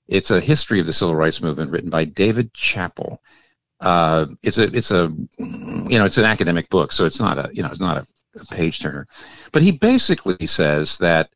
It's 0.10 0.32
a 0.32 0.42
history 0.42 0.80
of 0.80 0.88
the 0.88 0.94
civil 0.94 1.16
rights 1.16 1.42
movement 1.42 1.72
written 1.72 1.89
by 1.89 2.04
David 2.04 2.54
Chappell. 2.54 3.22
Uh, 3.80 4.25
it's 4.44 4.58
a 4.58 4.63
it's 4.75 4.92
a 4.92 5.13
you 5.38 5.98
know 5.98 6.06
it's 6.06 6.18
an 6.18 6.25
academic 6.25 6.70
book, 6.70 6.92
so 6.92 7.06
it's 7.06 7.20
not 7.20 7.38
a 7.38 7.50
you 7.54 7.63
know 7.63 7.70
it's 7.70 7.80
not 7.80 7.98
a, 7.98 8.08
a 8.42 8.46
page 8.46 8.80
turner, 8.80 9.08
but 9.51 9.62
he 9.62 9.72
basically 9.72 10.46
says 10.46 10.98
that 10.98 11.30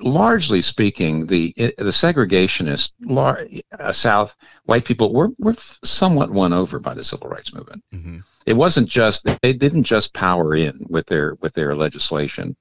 largely 0.00 0.60
speaking, 0.60 1.26
the 1.26 1.54
the 1.56 1.90
segregationist 1.90 2.92
lar- 3.00 3.46
uh, 3.78 3.92
South 3.92 4.36
white 4.64 4.84
people 4.84 5.14
were 5.14 5.30
were 5.38 5.54
somewhat 5.82 6.30
won 6.30 6.52
over 6.52 6.78
by 6.78 6.94
the 6.94 7.04
civil 7.04 7.28
rights 7.28 7.54
movement. 7.54 7.82
Mhm. 7.94 8.22
It 8.46 8.54
wasn't 8.54 8.88
just 8.88 9.26
they 9.42 9.52
didn't 9.52 9.84
just 9.84 10.12
power 10.12 10.54
in 10.54 10.86
with 10.88 11.06
their 11.06 11.36
with 11.40 11.54
their 11.54 11.74
legislation. 11.74 12.56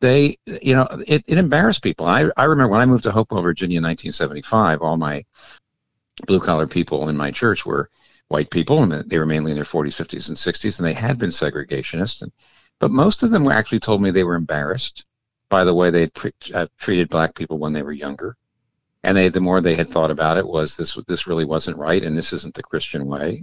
They 0.00 0.36
you 0.46 0.74
know 0.74 0.86
it, 1.06 1.24
it 1.26 1.38
embarrassed 1.38 1.82
people. 1.82 2.06
I 2.06 2.30
I 2.36 2.44
remember 2.44 2.72
when 2.72 2.80
I 2.80 2.86
moved 2.86 3.04
to 3.04 3.12
Hopewell, 3.12 3.42
Virginia 3.42 3.78
in 3.78 3.84
1975. 3.84 4.82
All 4.82 4.96
my 4.96 5.24
blue 6.26 6.40
collar 6.40 6.66
people 6.66 7.08
in 7.08 7.16
my 7.16 7.30
church 7.30 7.66
were 7.66 7.90
white 8.28 8.50
people, 8.50 8.82
and 8.82 9.08
they 9.08 9.18
were 9.18 9.26
mainly 9.26 9.52
in 9.52 9.56
their 9.56 9.64
40s, 9.64 9.94
50s, 9.94 10.28
and 10.28 10.36
60s, 10.36 10.78
and 10.78 10.86
they 10.86 10.92
had 10.92 11.18
been 11.18 11.30
segregationists. 11.30 12.22
And, 12.22 12.32
but 12.78 12.90
most 12.90 13.22
of 13.22 13.30
them 13.30 13.44
were 13.44 13.52
actually 13.52 13.80
told 13.80 14.02
me 14.02 14.10
they 14.10 14.24
were 14.24 14.34
embarrassed 14.34 15.06
by 15.48 15.64
the 15.64 15.74
way 15.74 15.90
they 15.90 16.08
pre- 16.08 16.32
uh, 16.54 16.66
treated 16.78 17.08
black 17.08 17.34
people 17.34 17.58
when 17.58 17.72
they 17.72 17.82
were 17.82 17.92
younger. 17.92 18.36
And 19.02 19.16
they, 19.16 19.28
the 19.28 19.40
more 19.40 19.60
they 19.60 19.76
had 19.76 19.88
thought 19.88 20.10
about 20.10 20.36
it, 20.36 20.46
was 20.46 20.76
this 20.76 20.98
this 21.06 21.28
really 21.28 21.44
wasn't 21.44 21.78
right, 21.78 22.02
and 22.02 22.16
this 22.16 22.32
isn't 22.32 22.54
the 22.54 22.62
Christian 22.62 23.06
way. 23.06 23.42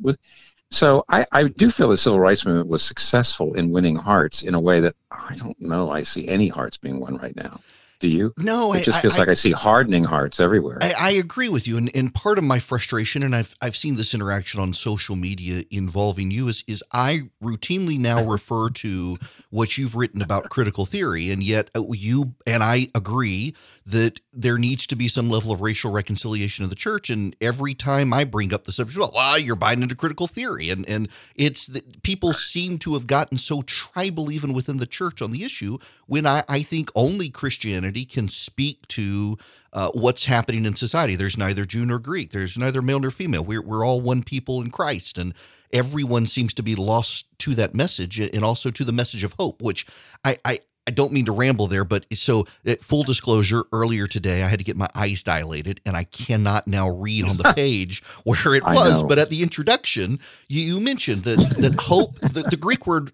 So 0.74 1.06
I, 1.08 1.24
I 1.32 1.44
do 1.44 1.70
feel 1.70 1.90
the 1.90 1.98
civil 1.98 2.20
rights 2.20 2.48
movement 2.48 2.68
was 2.68 2.82
successful 2.82 3.54
in 3.54 3.70
winning 3.70 3.96
hearts 3.96 4.42
in 4.42 4.56
a 4.56 4.60
way 4.60 4.80
that 4.80 4.96
I 5.12 5.36
don't 5.36 5.60
know 5.62 5.92
I 5.92 6.02
see 6.02 6.28
any 6.28 6.48
hearts 6.48 6.78
being 6.78 7.00
won 7.00 7.18
right 7.18 7.36
now. 7.36 7.60
Do 8.04 8.10
you? 8.10 8.34
No, 8.38 8.74
It 8.74 8.80
I, 8.80 8.84
just 8.84 8.98
I- 8.98 9.02
feels 9.02 9.16
I- 9.16 9.20
like 9.20 9.30
I 9.30 9.34
see 9.34 9.54
hardening 9.54 10.04
hearts 10.04 10.42
everywhere. 10.42 10.78
I, 10.82 10.94
I 11.00 11.12
agree 11.12 11.48
with 11.48 11.66
you, 11.70 11.78
and, 11.78 11.90
and 11.96 12.14
part 12.14 12.38
of 12.38 12.44
my 12.44 12.60
frustration, 12.60 13.24
and 13.24 13.34
I've 13.34 13.56
I've 13.62 13.78
seen 13.78 13.96
this 13.96 14.14
interaction 14.14 14.60
on 14.60 14.74
social 14.74 15.16
media 15.16 15.64
involving 15.72 16.30
you, 16.30 16.50
is 16.50 16.66
is 16.68 16.84
I 16.92 17.30
routinely 17.42 17.98
now 17.98 18.22
refer 18.30 18.70
to 18.72 19.18
what 19.52 19.78
you've 19.78 19.96
written 19.96 20.22
about 20.22 20.50
critical 20.50 20.86
theory, 20.86 21.32
and 21.32 21.42
yet 21.42 21.70
uh, 21.78 21.82
you 21.92 22.34
and 22.46 22.62
I 22.62 22.88
agree 22.94 23.56
that 23.86 24.20
there 24.32 24.58
needs 24.58 24.88
to 24.88 24.96
be 24.96 25.10
some 25.10 25.30
level 25.30 25.52
of 25.52 25.60
racial 25.62 25.92
reconciliation 25.92 26.64
in 26.64 26.70
the 26.70 26.76
church. 26.76 27.10
And 27.10 27.36
every 27.42 27.74
time 27.74 28.14
I 28.14 28.24
bring 28.24 28.54
up 28.54 28.64
the 28.64 28.72
subject, 28.72 28.98
well, 28.98 29.12
well 29.14 29.38
you're 29.38 29.58
buying 29.58 29.82
into 29.82 29.96
critical 29.96 30.28
theory, 30.28 30.70
and 30.70 30.86
and 30.90 31.08
it's 31.36 31.68
that 31.68 32.04
people 32.04 32.34
seem 32.34 32.80
to 32.80 32.96
have 32.96 33.08
gotten 33.08 33.38
so 33.38 33.62
tribal 33.62 34.30
even 34.30 34.52
within 34.52 34.76
the 34.76 34.86
church 34.86 35.22
on 35.22 35.32
the 35.32 35.46
issue. 35.46 35.78
When 36.08 36.26
I 36.26 36.44
I 36.50 36.64
think 36.64 36.90
only 36.96 37.30
Christianity 37.30 37.93
can 38.06 38.28
speak 38.28 38.88
to 38.90 39.38
uh, 39.72 39.92
what's 39.94 40.26
happening 40.26 40.66
in 40.66 40.76
society. 40.76 41.16
There's 41.16 41.38
neither 41.38 41.66
Jew 41.66 41.86
nor 41.86 42.00
Greek. 42.00 42.32
There's 42.32 42.58
neither 42.58 42.82
male 42.82 43.00
nor 43.00 43.12
female. 43.12 43.44
We're, 43.44 43.62
we're 43.62 43.86
all 43.86 44.02
one 44.02 44.24
people 44.24 44.62
in 44.62 44.72
Christ. 44.72 45.18
And 45.18 45.34
everyone 45.72 46.26
seems 46.26 46.54
to 46.56 46.64
be 46.64 46.76
lost 46.76 47.26
to 47.40 47.56
that 47.56 47.74
message 47.74 48.20
and 48.20 48.44
also 48.44 48.72
to 48.72 48.84
the 48.84 48.92
message 48.92 49.24
of 49.24 49.34
hope, 49.38 49.62
which 49.62 49.86
I, 50.24 50.38
I, 50.46 50.60
I 50.86 50.92
don't 50.92 51.14
mean 51.14 51.26
to 51.26 51.32
ramble 51.32 51.68
there, 51.68 51.86
but 51.86 52.06
so 52.14 52.46
uh, 52.68 52.76
full 52.82 53.04
disclosure, 53.04 53.64
earlier 53.72 54.06
today 54.06 54.44
I 54.44 54.48
had 54.48 54.60
to 54.60 54.66
get 54.66 54.76
my 54.76 54.90
eyes 54.94 55.24
dilated 55.24 55.80
and 55.86 55.96
I 55.96 56.04
cannot 56.04 56.68
now 56.68 56.90
read 56.90 57.26
on 57.26 57.38
the 57.38 57.54
page 57.56 58.04
where 58.26 58.54
it 58.54 58.64
was. 58.64 59.02
But 59.04 59.18
at 59.18 59.30
the 59.30 59.42
introduction, 59.42 60.20
you, 60.50 60.62
you 60.62 60.80
mentioned 60.82 61.24
that, 61.24 61.40
that 61.60 61.80
hope, 61.80 62.20
the, 62.20 62.44
the 62.50 62.58
Greek 62.58 62.86
word, 62.86 63.12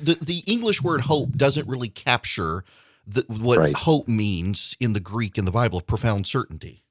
the, 0.00 0.18
the 0.20 0.42
English 0.46 0.82
word 0.82 1.00
hope 1.00 1.32
doesn't 1.32 1.66
really 1.66 1.88
capture 1.88 2.64
the, 3.06 3.24
what 3.28 3.58
Right. 3.58 3.74
hope 3.76 4.08
means 4.08 4.76
in 4.80 4.92
the 4.92 5.00
Greek 5.00 5.38
in 5.38 5.44
the 5.44 5.52
Bible 5.52 5.78
of 5.78 5.86
profound 5.86 6.26
certainty. 6.26 6.82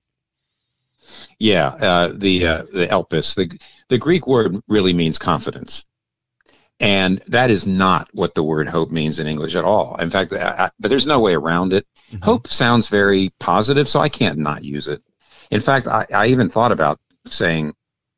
Yeah, 1.40 1.68
uh, 1.68 2.14
the 2.16 2.48
uh, 2.48 2.64
the 2.74 2.88
elpis, 2.88 3.36
the 3.36 3.60
the 3.90 3.98
Greek 3.98 4.26
word 4.26 4.60
really 4.68 4.94
means 4.94 5.20
confidence, 5.20 5.86
and 6.80 7.22
that 7.28 7.52
is 7.52 7.68
not 7.68 8.10
what 8.14 8.34
the 8.34 8.42
word 8.44 8.68
hope 8.68 8.90
means 8.92 9.20
in 9.20 9.28
English 9.28 9.56
at 9.56 9.64
all. 9.64 9.96
In 9.98 10.10
fact, 10.10 10.34
I, 10.34 10.66
I- 10.66 10.72
but 10.80 10.90
there's 10.90 11.06
no 11.06 11.20
way 11.20 11.36
around 11.36 11.74
it. 11.74 11.86
Mhm. 12.12 12.24
Hope 12.24 12.48
sounds 12.48 12.90
very 12.90 13.32
positive, 13.40 13.88
so 13.88 14.00
I 14.00 14.10
can't 14.10 14.40
not 14.40 14.64
use 14.64 14.88
it. 14.88 15.02
In 15.52 15.60
fact, 15.62 15.88
I, 15.88 16.06
I 16.14 16.26
even 16.28 16.50
thought 16.50 16.72
about 16.72 17.00
saying, 17.28 17.74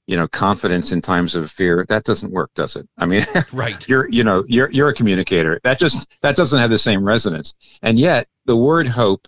you 0.07 0.17
know, 0.17 0.27
confidence 0.27 0.91
in 0.91 1.01
times 1.01 1.35
of 1.35 1.51
fear. 1.51 1.85
That 1.87 2.03
doesn't 2.05 2.31
work, 2.31 2.51
does 2.55 2.75
it? 2.75 2.87
I 2.97 3.05
mean, 3.05 3.25
Right. 3.53 3.87
you're 3.87 4.09
you 4.09 4.23
know 4.23 4.43
you're 4.47 4.71
you're 4.71 4.89
a 4.89 4.93
communicator. 4.93 5.59
That 5.63 5.79
just 5.79 6.19
that 6.21 6.35
doesn't 6.35 6.59
have 6.59 6.69
the 6.69 6.79
same 6.79 7.05
resonance. 7.05 7.53
And 7.83 7.99
yet, 7.99 8.27
the 8.45 8.55
word 8.55 8.87
hope 8.87 9.27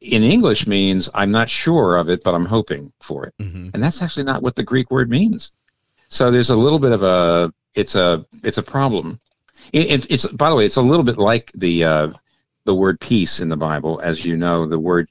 in 0.00 0.22
English 0.22 0.66
means 0.66 1.08
I'm 1.14 1.30
not 1.30 1.48
sure 1.48 1.96
of 1.96 2.08
it, 2.10 2.22
but 2.24 2.34
I'm 2.34 2.44
hoping 2.44 2.92
for 3.00 3.26
it 3.26 3.34
hmm 3.40 3.68
and 3.74 3.82
that's 3.82 4.02
actually 4.02 4.24
not 4.24 4.42
what 4.42 4.54
the 4.54 4.62
greek 4.62 4.90
word 4.90 5.10
means 5.10 5.52
so 6.08 6.30
there's 6.30 6.50
a 6.50 6.56
little 6.56 6.78
bit 6.78 6.92
of 6.92 7.02
a 7.02 7.52
it's 7.74 7.94
a 7.96 8.24
it's 8.44 8.58
a 8.58 8.62
problem 8.62 9.18
it, 9.72 9.90
it- 9.90 10.10
it's 10.10 10.26
by 10.28 10.48
the 10.50 10.56
way 10.56 10.64
it's 10.64 10.76
a 10.76 10.82
little 10.82 11.04
bit 11.04 11.18
like 11.18 11.50
the 11.54 11.82
uh, 11.84 12.08
the 12.66 12.74
word 12.74 13.00
peace 13.00 13.40
in 13.40 13.48
the 13.48 13.56
bible 13.56 14.00
as 14.04 14.24
you 14.24 14.36
know 14.36 14.66
the 14.66 14.78
word 14.78 15.08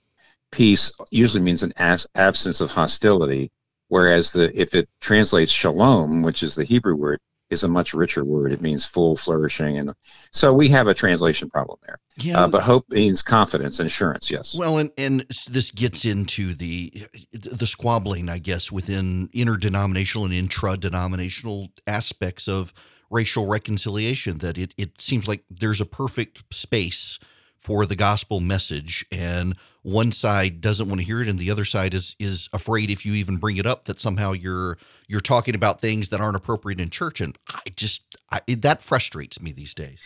peace 0.51 0.93
usually 1.12 1.43
means 1.43 1.63
an 1.63 1.74
as, 1.77 2.07
absence 2.15 2.62
of 2.62 2.72
hostility 2.72 3.51
whereas 3.94 4.32
the 4.32 4.46
if 4.60 4.74
it 4.74 4.90
translates 5.02 5.52
shalom 5.52 6.22
which 6.24 6.42
is 6.42 6.56
the 6.56 6.64
hebrew 6.64 6.96
word 6.96 7.20
is 7.50 7.64
a 7.64 7.68
much 7.68 7.94
richer 7.94 8.24
word 8.26 8.52
it 8.52 8.62
means 8.62 8.86
full 8.86 9.16
flourishing 9.16 9.78
and 9.78 9.94
so 10.32 10.52
we 10.52 10.68
have 10.68 10.88
a 10.88 10.94
translation 10.94 11.48
problem 11.50 11.78
there 11.86 12.00
Yeah. 12.18 12.40
uh, 12.40 12.48
but 12.48 12.64
hope 12.64 12.86
means 12.90 13.22
confidence 13.22 13.80
and 13.80 13.86
assurance 13.88 14.32
yes 14.32 14.56
well, 14.58 14.78
and 14.80 14.92
and 14.98 15.22
this 15.58 15.70
gets 15.72 16.06
into 16.06 16.54
the 16.56 16.92
the 17.32 17.68
squabbling, 17.68 18.30
I 18.30 18.40
guess, 18.40 18.72
within 18.72 19.30
interdenominational 19.34 20.26
and 20.26 20.34
intra-denominational 20.34 21.70
aspects 21.86 22.48
of 22.48 22.74
racial 23.12 23.46
reconciliation. 23.48 24.40
That 24.40 24.58
it 24.58 24.74
it 24.78 25.02
seems 25.02 25.28
like 25.28 25.44
there's 25.50 25.82
a 25.82 25.86
perfect 25.86 26.44
space 26.54 27.20
for 27.58 27.86
the 27.86 27.96
gospel 27.96 28.40
message, 28.40 29.06
and 29.12 29.56
one 29.84 30.12
side 30.12 30.62
doesn't 30.62 30.88
want 30.88 31.02
to 31.02 31.06
hear 31.06 31.22
it, 31.22 31.28
and 31.28 31.38
the 31.38 31.52
other 31.52 31.66
side 31.66 31.94
is 31.94 32.16
is 32.20 32.50
afraid 32.54 32.90
if 32.90 33.06
you 33.06 33.13
even 33.13 33.38
bring 33.38 33.58
it 33.58 33.66
up 33.66 33.86
that 33.86 34.00
somehow 34.00 34.32
you're 34.32 34.78
you're 35.08 35.22
talking 35.22 35.56
about 35.56 35.82
things 35.82 36.10
that 36.10 36.22
aren't 36.22 36.38
appropriate 36.38 36.80
in 36.80 36.90
church, 36.90 37.22
and 37.22 37.38
I 37.50 37.70
just 37.75 38.18
I, 38.32 38.42
that 38.48 38.82
frustrates 38.82 39.42
me 39.42 39.52
these 39.52 39.74
days. 39.74 40.00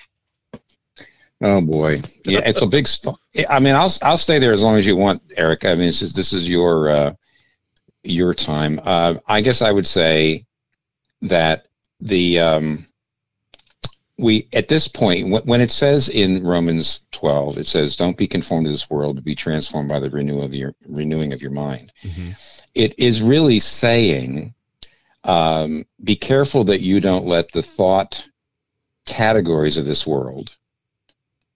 Oh 1.41 1.61
boy, 1.61 2.01
yeah, 2.25 2.41
it's 2.45 2.63
a 2.63 2.67
big. 2.67 2.87
St- 2.87 3.15
I 3.47 3.59
mean, 3.59 3.75
I'll 3.75 3.93
I'll 4.01 4.17
stay 4.17 4.39
there 4.39 4.51
as 4.51 4.63
long 4.63 4.77
as 4.77 4.87
you 4.87 4.95
want, 4.95 5.21
Erick. 5.37 5.65
I 5.65 5.75
mean, 5.75 5.85
this 5.85 6.01
is 6.01 6.13
this 6.13 6.33
is 6.33 6.49
your 6.49 6.89
uh, 6.89 7.13
your 8.03 8.33
time. 8.33 8.79
Uh, 8.83 9.15
I 9.27 9.41
guess 9.41 9.61
I 9.61 9.71
would 9.71 9.85
say 9.85 10.43
that 11.21 11.67
the 11.99 12.39
um, 12.39 12.86
we 14.17 14.47
at 14.53 14.67
this 14.67 14.87
point 14.87 15.45
when, 15.45 15.61
it 15.61 15.71
says 15.71 16.09
in 16.09 16.43
Romans 16.43 17.05
twelve, 17.11 17.57
it 17.57 17.67
says, 17.67 17.95
"Don't 17.95 18.17
be 18.17 18.27
conformed 18.27 18.65
to 18.65 18.71
this 18.71 18.89
world, 18.89 19.15
but 19.15 19.23
be 19.23 19.35
transformed 19.35 19.89
by 19.89 19.99
the 19.99 20.09
renew 20.09 20.41
of 20.41 20.53
your 20.53 20.73
renewing 20.87 21.33
of 21.33 21.41
your 21.41 21.51
mind." 21.51 21.91
It 22.73 22.97
is 22.97 23.21
really 23.21 23.59
saying, 23.59 24.53
um, 25.23 25.85
be 26.03 26.15
careful 26.15 26.63
that 26.65 26.81
you 26.81 26.99
don't 26.99 27.25
let 27.25 27.51
the 27.51 27.63
thought 27.63 28.27
categories 29.05 29.77
of 29.77 29.85
this 29.85 30.05
world 30.05 30.55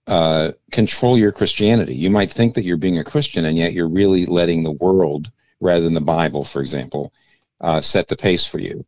uh, 0.06 0.52
control 0.70 1.16
your 1.16 1.32
Christianity. 1.32 1.94
You 1.94 2.10
might 2.10 2.30
think 2.30 2.54
that 2.54 2.64
you're 2.64 2.76
being 2.76 2.98
a 2.98 3.04
Christian, 3.04 3.44
and 3.44 3.56
yet 3.56 3.72
you're 3.72 3.88
really 3.88 4.26
letting 4.26 4.62
the 4.62 4.72
world, 4.72 5.30
rather 5.60 5.82
than 5.84 5.94
the 5.94 6.00
Bible, 6.00 6.44
for 6.44 6.60
example, 6.60 7.12
uh, 7.60 7.80
set 7.80 8.08
the 8.08 8.16
pace 8.16 8.44
for 8.46 8.58
you. 8.58 8.84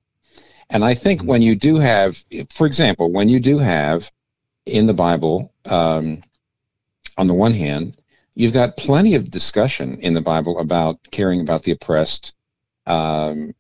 And 0.70 0.84
I 0.84 0.94
think 0.94 1.22
when 1.22 1.42
you 1.42 1.54
do 1.54 1.76
have, 1.76 2.16
for 2.50 2.66
example, 2.66 3.10
when 3.12 3.28
you 3.28 3.40
do 3.40 3.58
have 3.58 4.10
in 4.66 4.86
the 4.86 4.94
Bible, 4.94 5.52
um, 5.66 6.22
on 7.16 7.26
the 7.26 7.34
one 7.34 7.52
hand, 7.52 7.94
you've 8.34 8.52
got 8.52 8.76
plenty 8.76 9.14
of 9.14 9.30
discussion 9.30 10.00
in 10.00 10.14
the 10.14 10.20
Bible 10.20 10.58
about 10.58 10.98
caring 11.10 11.40
about 11.40 11.62
the 11.62 11.72
oppressed 11.72 12.34
um, 12.86 13.54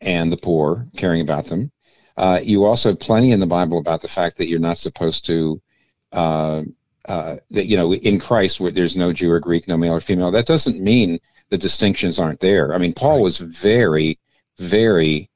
and 0.00 0.30
the 0.30 0.36
poor, 0.36 0.86
caring 0.96 1.20
about 1.20 1.46
them. 1.46 1.70
Uh, 2.16 2.40
you 2.42 2.64
also 2.64 2.90
have 2.90 3.00
plenty 3.00 3.32
in 3.32 3.40
the 3.40 3.46
Bible 3.46 3.78
about 3.78 4.02
the 4.02 4.08
fact 4.08 4.36
that 4.38 4.48
you're 4.48 4.58
not 4.58 4.78
supposed 4.78 5.24
to, 5.26 5.60
uh, 6.12 6.62
uh, 7.06 7.36
that, 7.50 7.66
you 7.66 7.76
know, 7.76 7.94
in 7.94 8.18
Christ, 8.18 8.60
where 8.60 8.72
there's 8.72 8.96
no 8.96 9.12
Jew 9.12 9.30
or 9.30 9.40
Greek, 9.40 9.68
no 9.68 9.76
male 9.76 9.94
or 9.94 10.00
female. 10.00 10.32
That 10.32 10.46
doesn't 10.46 10.82
mean 10.82 11.18
the 11.48 11.58
distinctions 11.58 12.18
aren't 12.18 12.40
there. 12.40 12.74
I 12.74 12.78
mean, 12.78 12.92
Paul 12.92 13.22
was 13.22 13.38
very, 13.38 14.18
very 14.58 15.30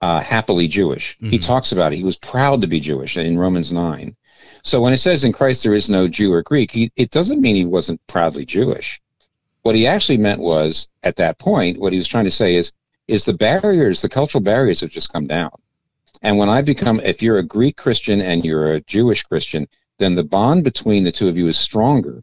uh, 0.00 0.20
happily 0.20 0.68
Jewish. 0.68 1.16
Mm-hmm. 1.16 1.30
He 1.30 1.38
talks 1.38 1.72
about 1.72 1.92
it. 1.92 1.96
He 1.96 2.04
was 2.04 2.18
proud 2.18 2.60
to 2.62 2.66
be 2.66 2.80
Jewish 2.80 3.16
in 3.16 3.38
Romans 3.38 3.72
9. 3.72 4.16
So 4.62 4.80
when 4.80 4.92
it 4.92 4.98
says 4.98 5.24
in 5.24 5.32
Christ 5.32 5.62
there 5.62 5.74
is 5.74 5.90
no 5.90 6.08
Jew 6.08 6.32
or 6.32 6.42
Greek, 6.42 6.70
he, 6.70 6.90
it 6.96 7.10
doesn't 7.10 7.40
mean 7.40 7.56
he 7.56 7.64
wasn't 7.64 8.04
proudly 8.06 8.44
Jewish. 8.44 9.00
What 9.62 9.74
he 9.74 9.86
actually 9.86 10.18
meant 10.18 10.40
was, 10.40 10.88
at 11.02 11.16
that 11.16 11.38
point, 11.38 11.78
what 11.78 11.92
he 11.92 11.98
was 11.98 12.08
trying 12.08 12.24
to 12.24 12.30
say 12.30 12.54
is, 12.54 12.72
is 13.08 13.24
the 13.24 13.34
barriers, 13.34 14.00
the 14.00 14.08
cultural 14.08 14.42
barriers 14.42 14.80
have 14.80 14.90
just 14.90 15.12
come 15.12 15.26
down. 15.26 15.50
And 16.22 16.38
when 16.38 16.48
I 16.48 16.62
become, 16.62 17.00
if 17.00 17.22
you're 17.22 17.38
a 17.38 17.42
Greek 17.42 17.76
Christian 17.76 18.20
and 18.20 18.44
you're 18.44 18.72
a 18.72 18.80
Jewish 18.82 19.22
Christian, 19.22 19.66
then 19.98 20.14
the 20.14 20.24
bond 20.24 20.64
between 20.64 21.04
the 21.04 21.12
two 21.12 21.28
of 21.28 21.36
you 21.36 21.46
is 21.48 21.58
stronger 21.58 22.22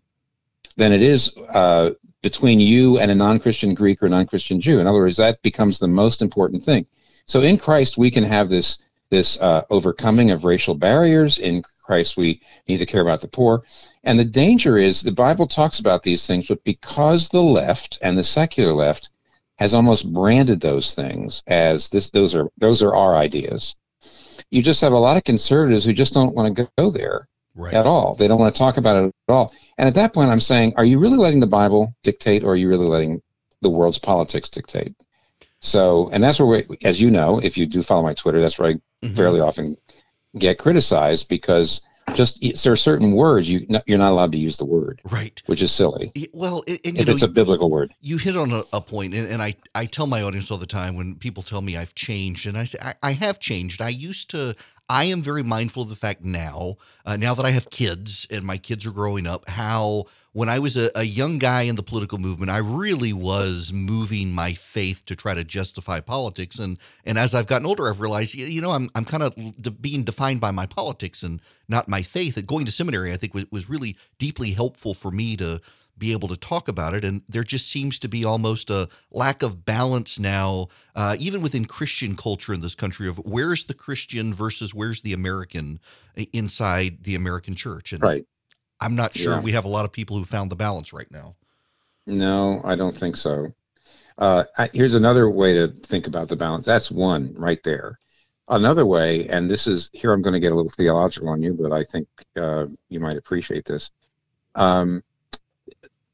than 0.78 0.92
it 0.92 1.02
is 1.02 1.36
uh, 1.50 1.92
between 2.22 2.60
you 2.60 3.00
and 3.00 3.12
a 3.12 3.16
non-Christian 3.16 3.74
Greek 3.74 4.02
or 4.02 4.10
non-Christian 4.10 4.60
Jew. 4.60 4.80
In 4.80 4.88
other 4.88 5.00
words, 5.00 5.18
that 5.18 5.42
becomes 5.42 5.80
the 5.80 5.88
most 5.88 6.22
important 6.22 6.64
thing. 6.64 6.86
So 7.28 7.42
in 7.42 7.58
Christ, 7.58 7.98
we 7.98 8.10
can 8.10 8.24
have 8.24 8.50
this 8.50 8.82
this 9.10 9.40
uh, 9.40 9.64
overcoming 9.70 10.32
of 10.32 10.44
racial 10.44 10.76
barriers. 10.76 11.40
In 11.40 11.64
Christ, 11.86 12.18
we 12.18 12.42
need 12.68 12.78
to 12.80 12.86
care 12.86 13.02
about 13.02 13.22
the 13.22 13.28
poor. 13.28 13.64
And 14.04 14.20
the 14.20 14.26
danger 14.26 14.78
is 14.78 15.02
the 15.02 15.12
Bible 15.12 15.48
talks 15.48 15.80
about 15.80 16.04
these 16.04 16.28
things, 16.28 16.48
but 16.48 16.64
because 16.66 17.30
the 17.30 17.42
left 17.42 18.00
and 18.02 18.18
the 18.18 18.24
secular 18.24 18.74
left 18.74 19.12
has 19.60 19.74
almost 19.74 20.12
branded 20.14 20.60
those 20.60 20.94
things 20.94 21.42
as 21.48 21.90
this, 21.90 22.12
those 22.12 22.36
are 22.36 22.50
those 22.58 22.84
are 22.84 22.96
our 22.96 23.16
ideas. 23.16 23.76
You 24.52 24.62
just 24.62 24.82
have 24.82 24.94
a 24.94 24.98
lot 24.98 25.18
of 25.18 25.24
conservatives 25.24 25.86
who 25.86 25.94
just 25.94 26.14
don't 26.14 26.36
want 26.36 26.56
to 26.56 26.70
go 26.78 26.92
there 26.92 27.28
right. 27.56 27.74
at 27.74 27.88
all. 27.88 28.16
They 28.16 28.28
don't 28.28 28.40
want 28.40 28.54
to 28.54 28.60
talk 28.60 28.78
about 28.78 29.04
it 29.04 29.08
at 29.28 29.34
all. 29.34 29.54
And 29.78 29.88
at 29.88 29.96
that 29.96 30.14
point, 30.14 30.30
I'm 30.30 30.40
saying, 30.40 30.74
are 30.78 30.86
you 30.86 31.00
really 31.00 31.18
letting 31.18 31.42
the 31.42 31.48
Bible 31.48 31.94
dictate, 32.04 32.44
or 32.44 32.52
are 32.52 32.56
you 32.56 32.70
really 32.70 32.86
letting 32.86 33.22
the 33.62 33.70
world's 33.70 34.00
politics 34.00 34.48
dictate? 34.48 34.94
So, 35.60 36.10
and 36.12 36.24
that's 36.24 36.40
where, 36.40 36.64
we, 36.68 36.78
as 36.84 37.02
you 37.02 37.10
know, 37.10 37.40
if 37.40 37.58
you 37.58 37.66
do 37.66 37.82
follow 37.82 38.04
my 38.04 38.14
Twitter, 38.14 38.40
that's 38.40 38.60
where 38.60 38.70
I 38.70 38.74
mm-hmm. 38.74 39.16
fairly 39.16 39.40
often 39.40 39.76
get 40.38 40.60
criticized 40.60 41.30
because 41.30 41.82
just 42.14 42.42
there 42.64 42.72
are 42.72 42.78
certain 42.78 43.12
words 43.12 43.50
you 43.50 43.66
you're 43.86 43.98
not 43.98 44.12
allowed 44.12 44.32
to 44.32 44.38
use 44.38 44.58
the 44.58 44.66
word 44.66 45.02
right. 45.12 45.42
which 45.48 45.62
is 45.62 45.72
silly. 45.72 46.12
Well 46.34 46.64
and, 46.68 46.80
if 46.84 47.08
know, 47.08 47.14
it's 47.14 47.22
a 47.22 47.28
biblical 47.28 47.70
word. 47.70 47.94
you 48.00 48.18
hit 48.18 48.38
on 48.38 48.52
a, 48.52 48.64
a 48.72 48.80
point, 48.82 49.14
and, 49.14 49.28
and, 49.28 49.42
i 49.42 49.56
i 49.76 49.86
tell 49.86 50.08
my 50.08 50.22
audience 50.22 50.50
all 50.50 50.58
the 50.58 50.66
time 50.66 50.96
when 50.96 51.16
people 51.16 51.44
tell 51.44 51.62
me 51.62 51.76
i've 51.76 51.96
changed 51.96 52.48
and 52.48 52.58
i 52.58 52.64
say 52.64 52.80
i, 52.82 52.94
I 53.04 53.12
have 53.14 53.40
changed. 53.40 53.82
I 53.82 53.90
used 53.90 54.30
to 54.32 54.56
I 54.90 55.06
am 55.06 55.22
very 55.22 55.44
mindful 55.44 55.84
of 55.84 55.90
the 55.90 55.96
fact 55.96 56.24
now, 56.24 56.78
uh, 57.06 57.18
now 57.18 57.34
that 57.34 57.46
I 57.46 57.52
have 57.52 57.70
kids 57.70 58.26
and 58.32 58.46
my 58.46 58.58
kids 58.58 58.86
are 58.86 58.92
growing 58.92 59.28
up, 59.28 59.50
how 59.50 60.06
when 60.32 60.48
I 60.48 60.60
was 60.60 60.78
a, 60.78 60.90
a, 60.96 61.04
young 61.04 61.40
guy 61.40 61.64
in 61.64 61.76
the 61.76 61.84
political 61.84 62.20
movement, 62.20 62.52
I 62.52 62.60
really 62.60 63.12
was 63.12 63.74
moving 63.74 64.32
my 64.34 64.54
faith 64.54 65.04
to 65.08 65.16
try 65.16 65.34
to 65.34 65.44
justify 65.44 66.00
politics. 66.00 66.60
And 66.60 66.78
and 67.06 67.18
as 67.18 67.34
I've 67.34 67.48
gotten 67.48 67.66
older, 67.66 67.90
I've 67.90 68.00
realized, 68.00 68.36
you 68.36 68.62
know, 68.62 68.72
I'm 68.72 68.90
I'm 68.96 69.04
kind 69.04 69.24
of 69.24 69.36
de- 69.62 69.72
being 69.72 70.04
defined 70.04 70.40
by 70.40 70.52
my 70.52 70.66
politics 70.68 71.24
and 71.24 71.42
not 71.68 71.90
my 71.90 72.02
faith. 72.02 72.36
That 72.36 72.46
going 72.48 72.66
to 72.66 72.72
seminary, 72.72 73.12
I 73.12 73.18
think, 73.18 73.34
was, 73.34 73.46
was 73.52 73.70
really 73.70 73.98
deeply 74.20 74.52
helpful 74.52 74.94
for 74.94 75.12
me 75.12 75.36
to 75.38 75.60
be 75.98 76.12
able 76.12 76.28
to 76.28 76.38
talk 76.38 76.68
about 76.68 76.94
it. 76.94 77.04
And 77.04 77.22
there 77.28 77.44
just 77.44 77.70
seems 77.70 78.00
to 78.00 78.08
be 78.08 78.24
almost 78.24 78.70
a 78.70 78.90
lack 79.12 79.44
of 79.44 79.66
balance 79.66 80.20
now, 80.20 80.68
uh, 80.96 81.16
even 81.20 81.42
within 81.42 81.66
Christian 81.66 82.16
culture 82.16 82.54
in 82.54 82.62
this 82.62 82.76
country, 82.76 83.08
of 83.08 83.18
where's 83.18 83.66
the 83.66 83.74
Christian 83.74 84.34
versus 84.34 84.74
where's 84.74 85.02
the 85.02 85.14
American 85.14 85.80
inside 86.34 87.04
the 87.04 87.16
American 87.16 87.56
church. 87.56 87.94
And 87.94 88.02
right. 88.02 88.26
I'm 88.80 88.96
not 88.96 89.16
sure 89.16 89.34
yeah. 89.34 89.42
we 89.42 89.52
have 89.54 89.66
a 89.66 89.70
lot 89.70 89.86
of 89.86 89.92
people 89.92 90.18
who 90.18 90.26
found 90.26 90.52
the 90.52 90.56
balance 90.56 90.94
right 90.94 91.10
now. 91.12 91.36
No, 92.06 92.62
I 92.64 92.76
don't 92.76 92.96
think 92.96 93.18
so. 93.18 93.54
Uh, 94.18 94.46
I, 94.58 94.70
here's 94.74 94.94
another 94.94 95.30
way 95.30 95.54
to 95.54 95.68
think 95.68 96.08
about 96.08 96.28
the 96.28 96.36
balance. 96.36 96.66
That's 96.66 96.92
one 96.92 97.34
right 97.38 97.62
there. 97.64 98.00
Another 98.50 98.86
way, 98.86 99.28
and 99.28 99.52
this 99.52 99.68
is 99.68 99.90
here, 99.94 100.14
I'm 100.14 100.22
going 100.22 100.34
to 100.34 100.40
get 100.40 100.54
a 100.54 100.56
little 100.56 100.72
theological 100.72 101.30
on 101.30 101.44
you, 101.44 101.54
but 101.54 101.74
I 101.74 101.84
think 101.84 102.08
uh, 102.38 102.68
you 102.88 103.00
might 103.00 103.18
appreciate 103.18 103.66
this. 103.66 103.92
Um, 104.56 105.04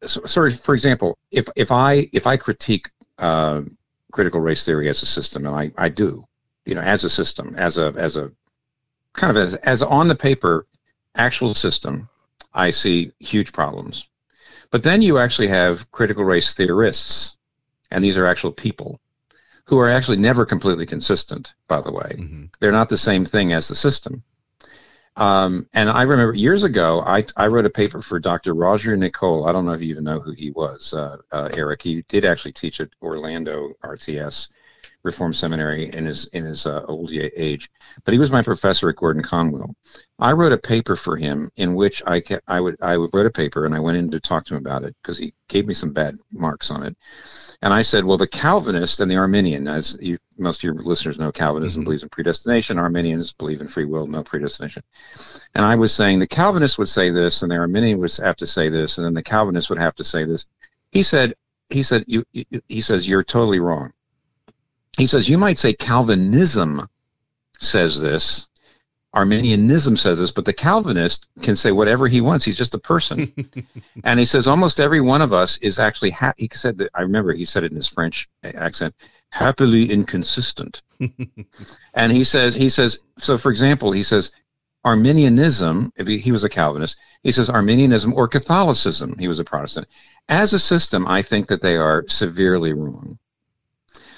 so, 0.06 0.22
sorry, 0.26 0.52
for 0.52 0.74
example, 0.74 1.18
if 1.32 1.48
if 1.56 1.72
I 1.72 2.10
if 2.14 2.28
I 2.28 2.38
critique 2.38 2.90
uh, 3.18 3.62
critical 4.12 4.42
race 4.42 4.66
theory 4.66 4.90
as 4.90 5.02
a 5.02 5.06
system, 5.06 5.46
and 5.46 5.56
I, 5.56 5.72
I 5.78 5.90
do, 5.90 6.26
you 6.66 6.76
know, 6.76 6.82
as 6.82 7.04
a 7.04 7.10
system, 7.10 7.56
as 7.58 7.78
a 7.78 7.94
as 7.98 8.18
a 8.18 8.32
kind 9.14 9.36
of 9.36 9.38
as 9.38 9.56
as 9.56 9.84
on 9.84 10.08
the 10.08 10.16
paper 10.16 10.66
actual 11.16 11.54
system, 11.54 12.10
I 12.54 12.72
see 12.72 13.12
huge 13.20 13.54
problems. 13.54 14.08
But 14.72 14.84
then 14.84 15.02
you 15.02 15.20
actually 15.20 15.50
have 15.50 15.92
critical 15.92 16.24
race 16.24 16.54
theorists, 16.54 17.38
and 17.92 18.04
these 18.04 18.18
are 18.18 18.26
actual 18.26 18.52
people 18.52 19.00
who 19.66 19.80
are 19.80 19.90
actually 19.90 20.18
never 20.18 20.46
completely 20.46 20.86
consistent. 20.86 21.54
By 21.68 21.82
the 21.82 21.92
way, 21.92 22.16
mm-hmm. 22.18 22.46
they're 22.60 22.72
not 22.72 22.90
the 22.90 22.98
same 22.98 23.26
thing 23.26 23.54
as 23.54 23.68
the 23.68 23.76
system. 23.76 24.24
Um, 25.16 25.68
and 25.74 25.90
I 25.90 26.04
remember 26.04 26.34
years 26.34 26.64
ago, 26.64 27.04
I, 27.06 27.26
I 27.38 27.48
wrote 27.48 27.66
a 27.66 27.70
paper 27.70 28.02
for 28.02 28.20
Dr. 28.20 28.54
Roger 28.54 28.98
Nicole. 28.98 29.48
I 29.48 29.52
don't 29.52 29.66
know 29.66 29.74
if 29.74 29.82
you 29.82 29.90
even 29.90 30.04
know 30.04 30.20
who 30.20 30.32
he 30.32 30.52
was, 30.52 30.94
uh, 30.94 31.18
uh, 31.32 31.50
Erick. 31.56 31.82
He 31.84 32.04
did 32.08 32.26
actually 32.26 32.54
teach 32.54 32.82
at 32.82 32.90
Orlando 33.02 33.74
RTS 33.84 34.50
Reform 35.04 35.34
Seminary 35.34 35.94
in 35.94 36.06
his 36.06 36.28
in 36.28 36.46
his 36.46 36.66
uh, 36.66 36.84
old 36.88 37.12
age, 37.12 37.70
but 38.06 38.14
he 38.14 38.20
was 38.20 38.32
my 38.32 38.42
professor 38.42 38.90
at 38.90 38.96
Gordon 38.96 39.22
Conwell. 39.22 39.76
I 40.18 40.32
wrote 40.32 40.54
a 40.54 40.58
paper 40.58 40.96
for 40.96 41.18
him 41.18 41.52
in 41.58 41.76
which 41.76 42.02
I 42.08 42.22
kept, 42.22 42.44
I 42.48 42.62
would 42.62 42.78
I 42.82 42.98
would 42.98 43.14
wrote 43.14 43.26
a 43.26 43.30
paper 43.30 43.66
and 43.66 43.76
I 43.76 43.82
went 43.82 43.98
in 43.98 44.10
to 44.12 44.20
talk 44.22 44.46
to 44.46 44.56
him 44.56 44.62
about 44.62 44.86
it 44.86 44.96
because 45.02 45.18
he 45.18 45.34
gave 45.50 45.68
me 45.68 45.74
some 45.74 45.92
bad 45.92 46.18
marks 46.32 46.72
on 46.72 46.84
it, 46.84 46.96
and 47.62 47.74
I 47.74 47.82
said, 47.82 48.06
well, 48.06 48.18
the 48.18 48.28
Calvinist 48.28 49.02
and 49.02 49.12
the 49.12 49.18
Arminian, 49.18 49.68
as 49.68 49.98
you, 50.02 50.18
most 50.38 50.60
of 50.60 50.64
your 50.64 50.74
listeners 50.76 51.20
know, 51.20 51.32
Calvinism 51.32 51.82
mm-hmm. 51.82 51.86
believes 51.86 52.04
in 52.04 52.10
predestination, 52.10 52.78
Arminians 52.78 53.34
believe 53.34 53.62
in 53.62 53.68
free 53.68 53.86
will, 53.86 54.08
no 54.08 54.24
predestination, 54.24 54.84
and 55.56 55.66
I 55.66 55.76
was 55.76 55.94
saying 55.94 56.20
the 56.20 56.28
Calvinist 56.28 56.78
would 56.80 56.88
say 56.88 57.10
this 57.10 57.42
and 57.42 57.52
the 57.52 57.56
Arminian 57.56 58.00
would 58.00 58.12
have 58.24 58.38
to 58.38 58.48
say 58.48 58.70
this, 58.70 58.98
and 58.98 59.06
then 59.06 59.14
the 59.14 59.24
Calvinist 59.24 59.70
would 59.70 59.80
have 59.80 59.96
to 59.96 60.04
say 60.04 60.24
this. 60.24 60.48
He 60.92 61.04
said 61.04 61.34
he 61.70 61.84
said 61.84 62.04
you, 62.08 62.24
you 62.32 62.46
he 62.68 62.82
says 62.82 63.08
you're 63.08 63.24
totally 63.24 63.60
wrong 63.60 63.94
he 64.98 65.06
says 65.06 65.30
you 65.30 65.38
might 65.38 65.58
say 65.58 65.74
Calvinism 65.74 66.88
says 67.58 68.00
this, 68.00 68.48
Arminianism 69.14 69.96
says 69.96 70.20
this, 70.20 70.32
but 70.32 70.46
the 70.46 70.54
Calvinist 70.54 71.28
can 71.42 71.56
say 71.56 71.72
whatever 71.72 72.08
he 72.08 72.22
wants. 72.22 72.46
He's 72.46 72.58
just 72.58 72.74
a 72.74 72.80
person. 72.80 73.32
and 74.04 74.20
he 74.20 74.26
says 74.26 74.48
almost 74.48 74.80
every 74.80 75.02
one 75.02 75.22
of 75.22 75.34
us 75.34 75.58
is 75.60 75.80
actually, 75.80 76.12
ha- 76.12 76.34
he 76.38 76.50
said 76.52 76.78
that, 76.80 76.90
I 76.96 77.02
remember 77.02 77.34
he 77.34 77.46
said 77.46 77.64
it 77.64 77.72
in 77.72 77.76
his 77.76 77.88
French 77.88 78.28
accent, 78.44 78.96
happily 79.34 79.92
inconsistent. 79.92 80.84
and 81.96 82.12
he 82.12 82.24
says, 82.24 82.54
he 82.54 82.70
says, 82.70 83.00
so 83.18 83.36
for 83.36 83.50
example, 83.50 83.92
he 83.92 84.04
says, 84.04 84.32
Arminianism, 84.86 85.92
he, 86.06 86.32
was 86.32 86.44
a 86.44 86.50
Calvinist, 86.50 86.98
he 87.24 87.32
says 87.32 87.50
Arminianism 87.50 88.14
or 88.14 88.28
Catholicism, 88.28 89.16
he 89.18 89.28
was 89.28 89.40
a 89.40 89.44
Protestant. 89.44 89.88
As 90.30 90.54
a 90.54 90.60
system, 90.60 91.08
I 91.08 91.24
think 91.24 91.48
that 91.48 91.62
they 91.62 91.78
are 91.78 92.04
severely 92.08 92.74
wrong. 92.74 93.18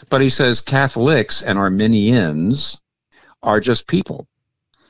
But 0.10 0.20
he 0.20 0.30
says 0.30 0.60
Catholics 0.60 1.44
and 1.44 1.58
Arminians 1.58 2.82
are 3.42 3.62
just 3.62 3.88
people. 3.88 4.28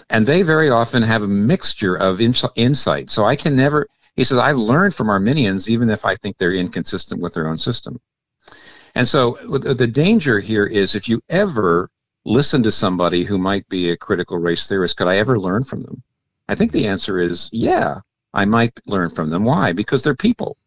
And 0.10 0.26
they 0.26 0.42
very 0.42 0.70
often 0.70 1.04
have 1.04 1.22
a 1.22 1.28
mixture 1.28 1.96
of 1.96 2.20
insight. 2.20 3.12
So 3.12 3.26
I 3.26 3.36
can 3.36 3.56
never, 3.56 3.88
he 4.16 4.24
says, 4.24 4.40
I've 4.40 4.58
learned 4.58 4.96
from 4.96 5.10
Arminians, 5.10 5.70
even 5.70 5.92
if 5.92 6.04
I 6.04 6.16
think 6.16 6.38
they're 6.38 6.52
inconsistent 6.52 7.22
with 7.22 7.36
their 7.36 7.48
own 7.48 7.60
system. 7.60 8.00
And 8.96 9.08
so 9.08 9.38
the 9.44 9.88
danger 9.88 10.40
here 10.40 10.66
is 10.66 10.96
if 10.96 11.10
you 11.10 11.22
ever 11.30 11.90
listen 12.24 12.64
to 12.64 12.72
somebody 12.72 13.24
who 13.24 13.38
might 13.38 13.68
be 13.68 13.92
a 13.92 13.98
critical 13.98 14.38
race 14.38 14.68
theorist, 14.68 14.98
could 14.98 15.08
I 15.08 15.18
ever 15.18 15.40
learn 15.40 15.64
from 15.64 15.84
them? 15.84 16.02
I 16.48 16.56
think 16.56 16.72
the 16.72 16.88
answer 16.88 17.20
is 17.20 17.50
yeah, 17.52 18.00
I 18.34 18.46
might 18.46 18.80
learn 18.86 19.10
from 19.10 19.30
them. 19.30 19.44
Why? 19.44 19.74
Because 19.74 20.04
they're 20.04 20.16
people. 20.16 20.58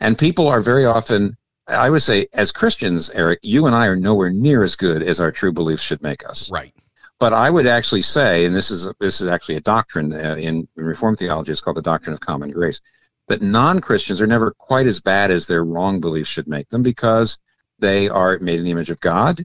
And 0.00 0.18
people 0.18 0.48
are 0.48 0.60
very 0.60 0.86
often 0.86 1.36
I 1.66 1.88
would 1.88 2.02
say, 2.02 2.26
as 2.34 2.52
Christians, 2.52 3.10
Erick, 3.10 3.40
you 3.42 3.66
and 3.66 3.74
I 3.74 3.86
are 3.86 3.96
nowhere 3.96 4.30
near 4.30 4.62
as 4.62 4.76
good 4.76 5.02
as 5.02 5.20
our 5.20 5.32
true 5.32 5.52
beliefs 5.52 5.82
should 5.82 6.02
make 6.02 6.28
us. 6.28 6.50
Right. 6.50 6.74
But 7.18 7.32
I 7.32 7.48
would 7.48 7.66
actually 7.66 8.02
say, 8.02 8.44
and 8.44 8.54
this 8.54 8.70
is 8.70 8.90
this 9.00 9.20
is 9.20 9.28
actually 9.28 9.56
a 9.56 9.60
doctrine 9.60 10.12
uh, 10.12 10.36
in, 10.36 10.68
in 10.76 10.84
Reformed 10.84 11.18
theology, 11.18 11.52
it's 11.52 11.60
called 11.60 11.76
the 11.76 11.82
doctrine 11.82 12.12
of 12.12 12.20
common 12.20 12.50
grace, 12.50 12.80
that 13.28 13.42
non 13.42 13.80
Christians 13.80 14.20
are 14.20 14.26
never 14.26 14.50
quite 14.52 14.86
as 14.86 15.00
bad 15.00 15.30
as 15.30 15.46
their 15.46 15.64
wrong 15.64 16.00
beliefs 16.00 16.28
should 16.28 16.48
make 16.48 16.68
them 16.68 16.82
because 16.82 17.38
they 17.78 18.08
are 18.08 18.38
made 18.38 18.58
in 18.58 18.64
the 18.64 18.70
image 18.70 18.90
of 18.90 19.00
God, 19.00 19.44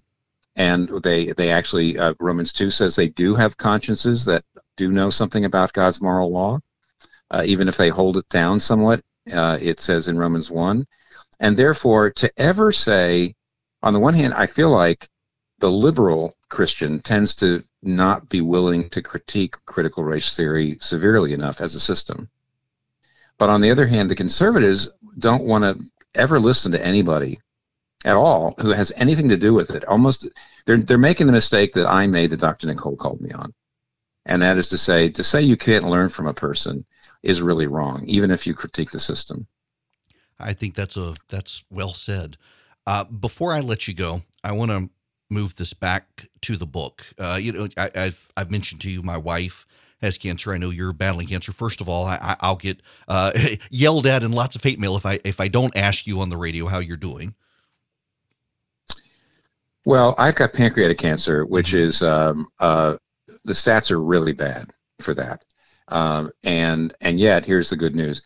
and 0.56 0.90
they 1.04 1.32
they 1.32 1.52
actually 1.52 1.98
uh, 1.98 2.14
Romans 2.20 2.52
two 2.54 2.70
says 2.70 2.96
they 2.96 3.10
do 3.10 3.36
have 3.36 3.58
consciences 3.58 4.26
that 4.26 4.44
do 4.76 4.92
know 4.92 5.10
something 5.10 5.46
about 5.46 5.74
God's 5.74 6.02
moral 6.02 6.32
law, 6.32 6.60
uh, 7.32 7.44
even 7.46 7.68
if 7.68 7.78
they 7.78 7.90
hold 7.90 8.18
it 8.18 8.28
down 8.30 8.60
somewhat. 8.60 9.02
Uh, 9.32 9.58
it 9.62 9.80
says 9.80 10.08
in 10.08 10.18
Romans 10.18 10.50
one, 10.50 10.88
and 11.40 11.56
therefore 11.56 12.10
to 12.10 12.32
ever 12.38 12.72
say, 12.72 13.34
on 13.84 13.94
the 13.94 14.00
one 14.00 14.14
hand, 14.14 14.34
I 14.34 14.48
feel 14.48 14.70
like 14.70 15.08
the 15.60 15.72
liberal 15.72 16.36
Christian 16.50 17.00
tends 17.00 17.36
to 17.36 17.64
not 17.84 18.30
be 18.30 18.42
willing 18.42 18.90
to 18.90 19.02
critique 19.02 19.56
critical 19.66 20.04
race 20.04 20.36
theory 20.36 20.78
severely 20.82 21.34
enough 21.34 21.62
as 21.62 21.76
a 21.76 21.80
system. 21.80 22.30
But 23.40 23.50
on 23.50 23.62
the 23.62 23.72
other 23.72 23.88
hand, 23.88 24.12
the 24.12 24.16
conservatives 24.16 24.90
don't 25.18 25.46
want 25.46 25.64
to 25.64 25.84
ever 26.14 26.40
listen 26.40 26.72
to 26.74 26.86
anybody 26.86 27.40
at 28.06 28.16
all 28.16 28.54
who 28.60 28.70
has 28.70 28.94
anything 28.96 29.30
to 29.30 29.38
do 29.38 29.54
with 29.54 29.72
it. 29.72 29.84
Almost, 29.86 30.30
they're 30.66 30.78
they're 30.78 30.98
making 30.98 31.26
the 31.26 31.34
mistake 31.34 31.74
that 31.74 31.88
I 31.88 32.06
made 32.06 32.30
that 32.30 32.42
Dr. 32.42 32.68
Nicole 32.68 32.96
called 32.96 33.22
me 33.22 33.32
on, 33.32 33.54
and 34.26 34.42
that 34.42 34.58
is 34.58 34.68
to 34.70 34.78
say, 34.78 35.10
to 35.10 35.24
say 35.24 35.42
you 35.42 35.58
can't 35.58 35.86
learn 35.86 36.10
from 36.10 36.28
a 36.28 36.34
person 36.34 36.86
is 37.24 37.42
really 37.42 37.68
wrong, 37.68 38.04
even 38.06 38.30
if 38.30 38.46
you 38.46 38.54
critique 38.54 38.92
the 38.92 39.00
system. 39.00 39.48
I 40.40 40.54
think 40.54 40.76
that's 40.76 40.98
a 40.98 41.16
that's 41.30 41.66
well 41.70 41.94
said. 41.94 42.38
Uh, 42.86 43.06
before 43.06 43.54
I 43.54 43.60
let 43.60 43.88
you 43.88 43.94
go, 43.94 44.22
I 44.44 44.52
want 44.52 44.72
to 44.72 44.90
move 45.30 45.56
this 45.56 45.74
back 45.74 46.28
to 46.42 46.56
the 46.56 46.66
book. 46.66 47.06
Uh, 47.18 47.38
you 47.42 47.52
know, 47.52 47.68
I, 47.78 47.90
have 47.94 48.32
I've 48.36 48.52
mentioned 48.52 48.82
to 48.82 48.90
you 48.90 49.02
my 49.02 49.18
wife 49.18 49.66
has 50.02 50.18
cancer. 50.18 50.54
I 50.54 50.58
know 50.58 50.70
you're 50.70 50.94
battling 50.94 51.28
cancer. 51.28 51.52
First 51.52 51.82
of 51.82 51.90
all, 51.90 52.06
I, 52.06 52.36
will 52.42 52.56
get 52.56 52.82
uh, 53.08 53.32
yelled 53.72 54.06
at 54.08 54.24
and 54.24 54.34
lots 54.34 54.56
of 54.56 54.64
hate 54.64 54.80
mail 54.80 54.96
if 54.96 55.06
I 55.06 55.20
if 55.24 55.40
I 55.40 55.48
don't 55.48 55.76
ask 55.76 56.08
you 56.08 56.22
on 56.22 56.30
the 56.30 56.38
radio 56.38 56.68
how 56.68 56.80
you're 56.80 56.98
doing. 56.98 57.36
Well, 59.86 60.16
I've 60.18 60.36
got 60.36 60.54
pancreatic 60.54 60.98
cancer, 60.98 61.46
which 61.46 61.70
mm-hmm. 61.70 61.78
is 61.78 62.04
um, 62.04 62.48
uh, 62.60 62.98
the 63.44 63.54
stats 63.54 63.92
are 63.92 64.02
really 64.02 64.34
bad 64.34 64.72
for 65.00 65.14
that, 65.14 65.46
um, 65.88 66.32
and 66.44 66.94
and 67.02 67.20
yet 67.20 67.46
here's 67.46 67.70
the 67.70 67.78
good 67.78 67.96
news: 67.96 68.22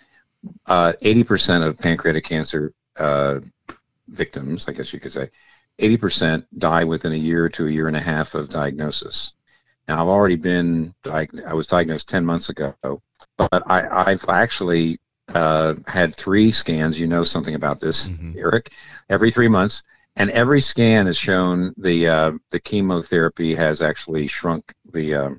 uh, 0.66 0.94
eighty 1.02 1.24
percent 1.24 1.64
of 1.64 1.80
pancreatic 1.80 2.26
cancer 2.26 2.74
uh, 2.98 3.40
victims, 4.08 4.68
I 4.68 4.74
guess 4.74 4.94
you 4.94 5.00
could 5.00 5.14
say, 5.14 5.30
eighty 5.80 5.98
percent 5.98 6.46
die 6.58 6.84
within 6.84 7.14
a 7.14 7.18
year 7.18 7.50
to 7.50 7.68
a 7.68 7.72
year 7.72 7.88
and 7.88 7.98
a 7.98 8.02
half 8.02 8.36
of 8.36 8.50
diagnosis. 8.50 9.34
Now, 9.88 10.02
I've 10.02 10.10
already 10.10 10.38
been 10.38 10.94
I 11.06 11.54
was 11.54 11.68
diagnosed 11.68 12.10
ten 12.10 12.26
months 12.26 12.50
ago, 12.50 12.74
but 13.38 13.64
I, 13.70 14.12
I've 14.12 14.26
actually 14.30 15.00
uh, 15.30 15.76
had 15.88 16.16
three 16.16 16.52
scans. 16.52 17.00
You 17.00 17.08
know 17.08 17.24
something 17.24 17.56
about 17.56 17.80
this, 17.80 18.10
mm-hmm. 18.10 18.38
Erick? 18.38 18.72
Every 19.10 19.32
three 19.32 19.50
months 19.50 19.84
and 20.16 20.30
every 20.32 20.62
scan 20.62 21.08
has 21.08 21.18
shown 21.18 21.74
the 21.78 22.08
uh, 22.08 22.32
the 22.52 22.60
chemotherapy 22.60 23.56
has 23.56 23.82
actually 23.82 24.28
shrunk 24.28 24.74
the 24.92 25.16
uh, 25.16 25.30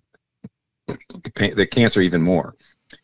the 1.37 1.66
cancer 1.70 2.00
even 2.00 2.22
more, 2.22 2.54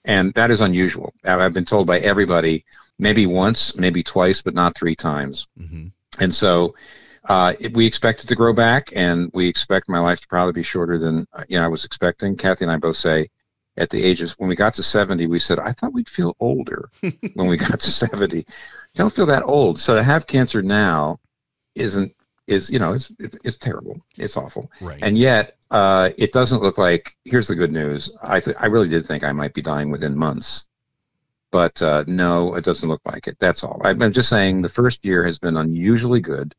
and 0.05 0.35
that 0.35 0.51
is 0.51 0.61
unusual. 0.61 1.13
I've 1.25 1.55
been 1.55 1.65
told 1.65 1.87
by 1.87 2.01
everybody 2.01 2.65
maybe 2.99 3.27
once, 3.27 3.77
maybe 3.77 4.03
twice, 4.03 4.43
but 4.43 4.55
not 4.55 4.77
three 4.77 4.97
times. 4.97 5.47
Mm-hmm. 5.59 5.89
And 6.23 6.35
so 6.35 6.75
uh, 7.25 7.55
we 7.73 7.87
expect 7.87 8.25
it 8.25 8.27
to 8.29 8.35
grow 8.35 8.53
back, 8.53 8.91
and 8.95 9.31
we 9.35 9.47
expect 9.49 9.89
my 9.89 9.99
life 9.99 10.21
to 10.21 10.29
probably 10.29 10.53
be 10.53 10.63
shorter 10.63 10.99
than 10.99 11.27
uh, 11.33 11.45
you 11.49 11.59
know 11.59 11.65
I 11.65 11.69
was 11.69 11.85
expecting. 11.85 12.37
Kathy 12.37 12.65
and 12.65 12.73
I 12.73 12.77
both 12.77 12.97
say 12.97 13.29
at 13.77 13.91
the 13.91 14.03
ages 14.03 14.35
when 14.39 14.49
we 14.49 14.57
got 14.57 14.75
to 14.75 14.83
70 14.83 15.29
we 15.29 15.39
said 15.39 15.61
i 15.61 15.71
thought 15.71 15.93
we'd 15.93 16.09
feel 16.09 16.35
older 16.41 16.91
when 17.35 17.49
we 17.49 17.57
got 17.57 17.79
to 17.79 17.89
70 17.89 18.45
don't 18.95 19.15
feel 19.15 19.27
that 19.27 19.45
old. 19.45 19.79
So 19.79 19.95
to 19.95 20.03
have 20.03 20.27
cancer 20.27 20.63
now 20.63 21.21
isn't 21.75 22.15
is 22.47 22.71
you 22.71 22.79
know 22.79 22.95
it's 22.95 23.13
it's 23.21 23.57
terrible. 23.57 24.01
It's 24.19 24.37
awful. 24.37 24.71
Right. 24.81 24.99
And 25.03 25.17
yet 25.17 25.57
uh, 25.71 26.11
it 26.19 26.33
doesn't 26.33 26.63
look 26.63 26.79
like 26.79 27.17
here's 27.25 27.49
the 27.49 27.55
good 27.55 27.73
news. 27.73 28.11
I 28.23 28.41
th- 28.41 28.57
i 28.59 28.67
really 28.67 28.89
did 28.89 29.07
think 29.07 29.23
i 29.23 29.33
might 29.33 29.55
be 29.55 29.63
dying 29.63 29.91
within 29.91 30.17
months. 30.17 30.67
But 31.53 31.81
uh, 31.83 32.05
no 32.07 32.55
it 32.55 32.65
doesn't 32.65 32.89
look 32.89 33.03
like 33.05 33.29
it. 33.29 33.37
That's 33.39 33.63
all. 33.63 33.81
I'm 33.85 34.13
just 34.13 34.29
saying 34.29 34.63
the 34.63 34.69
first 34.69 35.05
year 35.05 35.25
has 35.25 35.39
been 35.39 35.57
unusually 35.57 36.21
good 36.21 36.55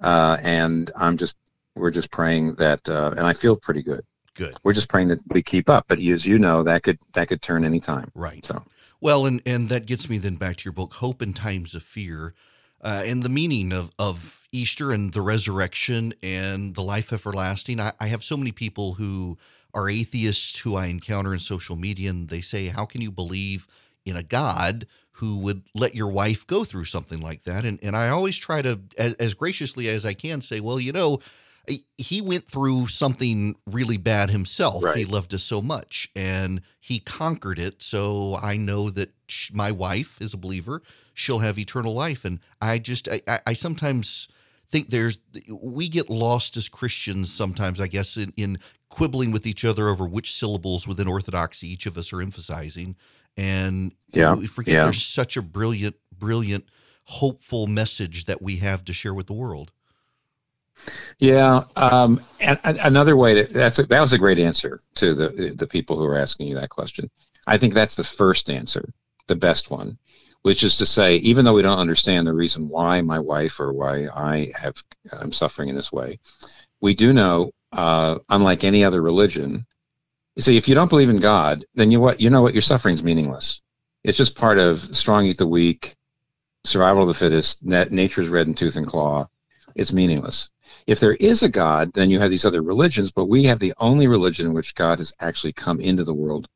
uh, 0.00 0.36
and 0.42 0.90
i'm 0.96 1.16
just 1.16 1.36
we're 1.74 1.90
just 1.90 2.10
praying 2.10 2.54
that 2.54 2.88
uh, 2.88 3.14
and 3.16 3.26
i 3.26 3.32
feel 3.32 3.56
pretty 3.56 3.82
good. 3.82 4.04
Good. 4.34 4.54
We're 4.64 4.74
just 4.74 4.90
praying 4.90 5.08
that 5.08 5.20
we 5.28 5.42
keep 5.42 5.70
up 5.70 5.86
but 5.88 5.98
as 5.98 6.26
you 6.26 6.38
know 6.38 6.62
that 6.62 6.82
could 6.82 6.98
that 7.14 7.28
could 7.28 7.40
turn 7.40 7.64
anytime 7.64 8.10
right. 8.14 8.44
So. 8.44 8.62
Well 9.00 9.24
and 9.24 9.40
and 9.46 9.70
that 9.70 9.86
gets 9.86 10.10
me 10.10 10.18
then 10.18 10.34
back 10.34 10.56
to 10.56 10.64
your 10.64 10.72
book 10.72 10.94
hope 10.94 11.22
in 11.22 11.32
times 11.32 11.74
of 11.74 11.82
fear 11.82 12.34
uh, 12.82 13.02
and 13.04 13.22
the 13.22 13.28
meaning 13.28 13.72
of, 13.72 13.90
of 13.98 14.46
Easter 14.52 14.92
and 14.92 15.12
the 15.12 15.22
resurrection 15.22 16.12
and 16.22 16.74
the 16.74 16.82
life 16.82 17.12
everlasting. 17.12 17.80
I, 17.80 17.92
I 17.98 18.08
have 18.08 18.22
so 18.22 18.36
many 18.36 18.52
people 18.52 18.94
who 18.94 19.38
are 19.74 19.88
atheists 19.88 20.60
who 20.60 20.76
I 20.76 20.86
encounter 20.86 21.32
in 21.32 21.40
social 21.40 21.76
media, 21.76 22.10
and 22.10 22.28
they 22.28 22.40
say, 22.40 22.68
How 22.68 22.86
can 22.86 23.00
you 23.00 23.10
believe 23.10 23.66
in 24.04 24.16
a 24.16 24.22
God 24.22 24.86
who 25.16 25.38
would 25.38 25.62
let 25.74 25.94
your 25.94 26.08
wife 26.08 26.46
go 26.46 26.64
through 26.64 26.84
something 26.84 27.20
like 27.20 27.42
that? 27.44 27.64
And, 27.64 27.78
and 27.82 27.96
I 27.96 28.08
always 28.10 28.36
try 28.36 28.62
to, 28.62 28.80
as, 28.98 29.14
as 29.14 29.34
graciously 29.34 29.88
as 29.88 30.04
I 30.04 30.14
can, 30.14 30.40
say, 30.40 30.60
Well, 30.60 30.78
you 30.78 30.92
know, 30.92 31.20
he 31.98 32.20
went 32.20 32.46
through 32.46 32.86
something 32.86 33.56
really 33.66 33.96
bad 33.96 34.30
himself. 34.30 34.84
Right. 34.84 34.98
He 34.98 35.04
loved 35.04 35.34
us 35.34 35.42
so 35.42 35.60
much 35.60 36.08
and 36.14 36.62
he 36.80 36.98
conquered 37.00 37.58
it. 37.58 37.82
So 37.82 38.38
I 38.40 38.56
know 38.56 38.90
that 38.90 39.10
my 39.52 39.72
wife 39.72 40.20
is 40.20 40.34
a 40.34 40.38
believer. 40.38 40.82
She'll 41.14 41.40
have 41.40 41.58
eternal 41.58 41.94
life. 41.94 42.24
And 42.24 42.40
I 42.60 42.78
just, 42.78 43.08
I, 43.08 43.40
I 43.46 43.52
sometimes 43.54 44.28
think 44.68 44.90
there's, 44.90 45.20
we 45.50 45.88
get 45.88 46.10
lost 46.10 46.56
as 46.56 46.68
Christians 46.68 47.32
sometimes, 47.32 47.80
I 47.80 47.86
guess, 47.88 48.16
in, 48.16 48.32
in 48.36 48.58
quibbling 48.96 49.30
with 49.30 49.46
each 49.46 49.64
other 49.64 49.88
over 49.88 50.08
which 50.08 50.32
syllables 50.32 50.88
within 50.88 51.06
Orthodoxy 51.06 51.68
each 51.68 51.84
of 51.84 51.98
us 51.98 52.12
are 52.12 52.22
emphasizing. 52.22 52.96
And 53.36 53.92
yeah. 54.12 54.34
we 54.34 54.46
forget 54.46 54.74
yeah. 54.74 54.84
there's 54.84 55.02
such 55.02 55.36
a 55.36 55.42
brilliant, 55.42 55.96
brilliant, 56.18 56.64
hopeful 57.04 57.66
message 57.66 58.24
that 58.24 58.40
we 58.40 58.56
have 58.56 58.84
to 58.86 58.94
share 58.94 59.12
with 59.12 59.26
the 59.26 59.34
world. 59.34 59.72
Yeah, 61.18 61.64
um, 61.76 62.20
and, 62.40 62.58
and 62.64 62.78
another 62.78 63.16
way 63.16 63.42
to 63.42 63.52
that's 63.52 63.78
a, 63.78 63.84
that 63.84 64.00
was 64.00 64.12
a 64.12 64.18
great 64.18 64.38
answer 64.38 64.78
to 64.96 65.14
the 65.14 65.54
the 65.56 65.66
people 65.66 65.96
who 65.96 66.04
are 66.04 66.18
asking 66.18 66.48
you 66.48 66.54
that 66.56 66.68
question. 66.68 67.10
I 67.46 67.56
think 67.56 67.72
that's 67.72 67.96
the 67.96 68.04
first 68.04 68.50
answer, 68.50 68.92
the 69.26 69.36
best 69.36 69.70
one, 69.70 69.96
which 70.42 70.62
is 70.62 70.76
to 70.76 70.86
say, 70.86 71.16
even 71.16 71.44
though 71.44 71.54
we 71.54 71.62
don't 71.62 71.78
understand 71.78 72.26
the 72.26 72.34
reason 72.34 72.68
why 72.68 73.00
my 73.00 73.18
wife 73.18 73.58
or 73.58 73.72
why 73.72 74.08
I 74.14 74.52
have 74.54 74.82
I'm 75.12 75.32
suffering 75.32 75.70
in 75.70 75.76
this 75.76 75.92
way, 75.92 76.18
we 76.82 76.94
do 76.94 77.12
know, 77.12 77.52
uh, 77.72 78.18
unlike 78.28 78.64
any 78.64 78.84
other 78.84 79.02
religion, 79.02 79.66
you 80.34 80.42
see, 80.42 80.56
if 80.56 80.68
you 80.68 80.74
don't 80.74 80.90
believe 80.90 81.08
in 81.08 81.20
God, 81.20 81.64
then 81.74 81.90
you 81.90 82.00
what 82.00 82.20
you 82.20 82.30
know 82.30 82.42
what 82.42 82.54
your 82.54 82.62
suffering's 82.62 83.02
meaningless. 83.02 83.62
It's 84.04 84.18
just 84.18 84.36
part 84.36 84.58
of 84.58 84.78
strong 84.78 85.26
eat 85.26 85.38
the 85.38 85.46
weak, 85.46 85.96
survival 86.64 87.02
of 87.02 87.08
the 87.08 87.14
fittest, 87.14 87.64
nature's 87.64 88.28
red 88.28 88.46
in 88.46 88.54
tooth 88.54 88.76
and 88.76 88.86
claw. 88.86 89.28
It's 89.74 89.92
meaningless 89.92 90.50
if 90.86 91.00
there 91.00 91.14
is 91.14 91.42
a 91.42 91.48
God, 91.48 91.92
then 91.92 92.10
you 92.10 92.20
have 92.20 92.30
these 92.30 92.44
other 92.44 92.62
religions, 92.62 93.10
but 93.10 93.26
we 93.26 93.44
have 93.44 93.58
the 93.58 93.74
only 93.78 94.06
religion 94.06 94.46
in 94.46 94.52
which 94.52 94.74
God 94.74 94.98
has 94.98 95.14
actually 95.20 95.52
come 95.52 95.80
into 95.80 96.04
the 96.04 96.14
world 96.14 96.48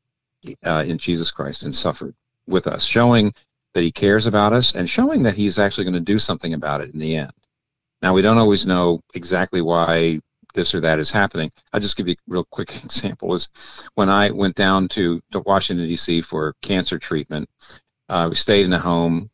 uh, 0.64 0.84
in 0.86 0.98
Jesus 0.98 1.30
Christ 1.30 1.64
and 1.64 1.74
suffered 1.74 2.14
with 2.46 2.66
us, 2.66 2.84
showing 2.84 3.32
that 3.74 3.82
he 3.82 3.90
cares 3.90 4.26
about 4.26 4.52
us 4.52 4.74
and 4.74 4.88
showing 4.88 5.22
that 5.24 5.34
he's 5.34 5.58
actually 5.58 5.84
going 5.84 5.94
to 5.94 6.00
do 6.00 6.18
something 6.18 6.54
about 6.54 6.80
it 6.80 6.92
in 6.92 6.98
the 6.98 7.16
end. 7.16 7.32
Now, 8.02 8.14
we 8.14 8.22
don't 8.22 8.38
always 8.38 8.66
know 8.66 9.00
exactly 9.14 9.60
why 9.60 10.20
this 10.54 10.74
or 10.74 10.80
that 10.80 10.98
is 10.98 11.10
happening. 11.10 11.50
I'll 11.72 11.80
just 11.80 11.96
give 11.96 12.08
you 12.08 12.14
a 12.14 12.32
real 12.32 12.44
quick 12.44 12.70
example. 12.84 13.34
Is 13.34 13.88
when 13.94 14.08
I 14.08 14.30
went 14.30 14.56
down 14.56 14.88
to, 14.88 15.20
to 15.32 15.40
Washington, 15.40 15.86
D.C. 15.86 16.20
for 16.22 16.54
cancer 16.62 16.98
treatment, 16.98 17.48
uh, 18.08 18.26
we 18.28 18.34
stayed 18.34 18.64
in 18.64 18.70
the 18.70 18.78
home 18.78 19.30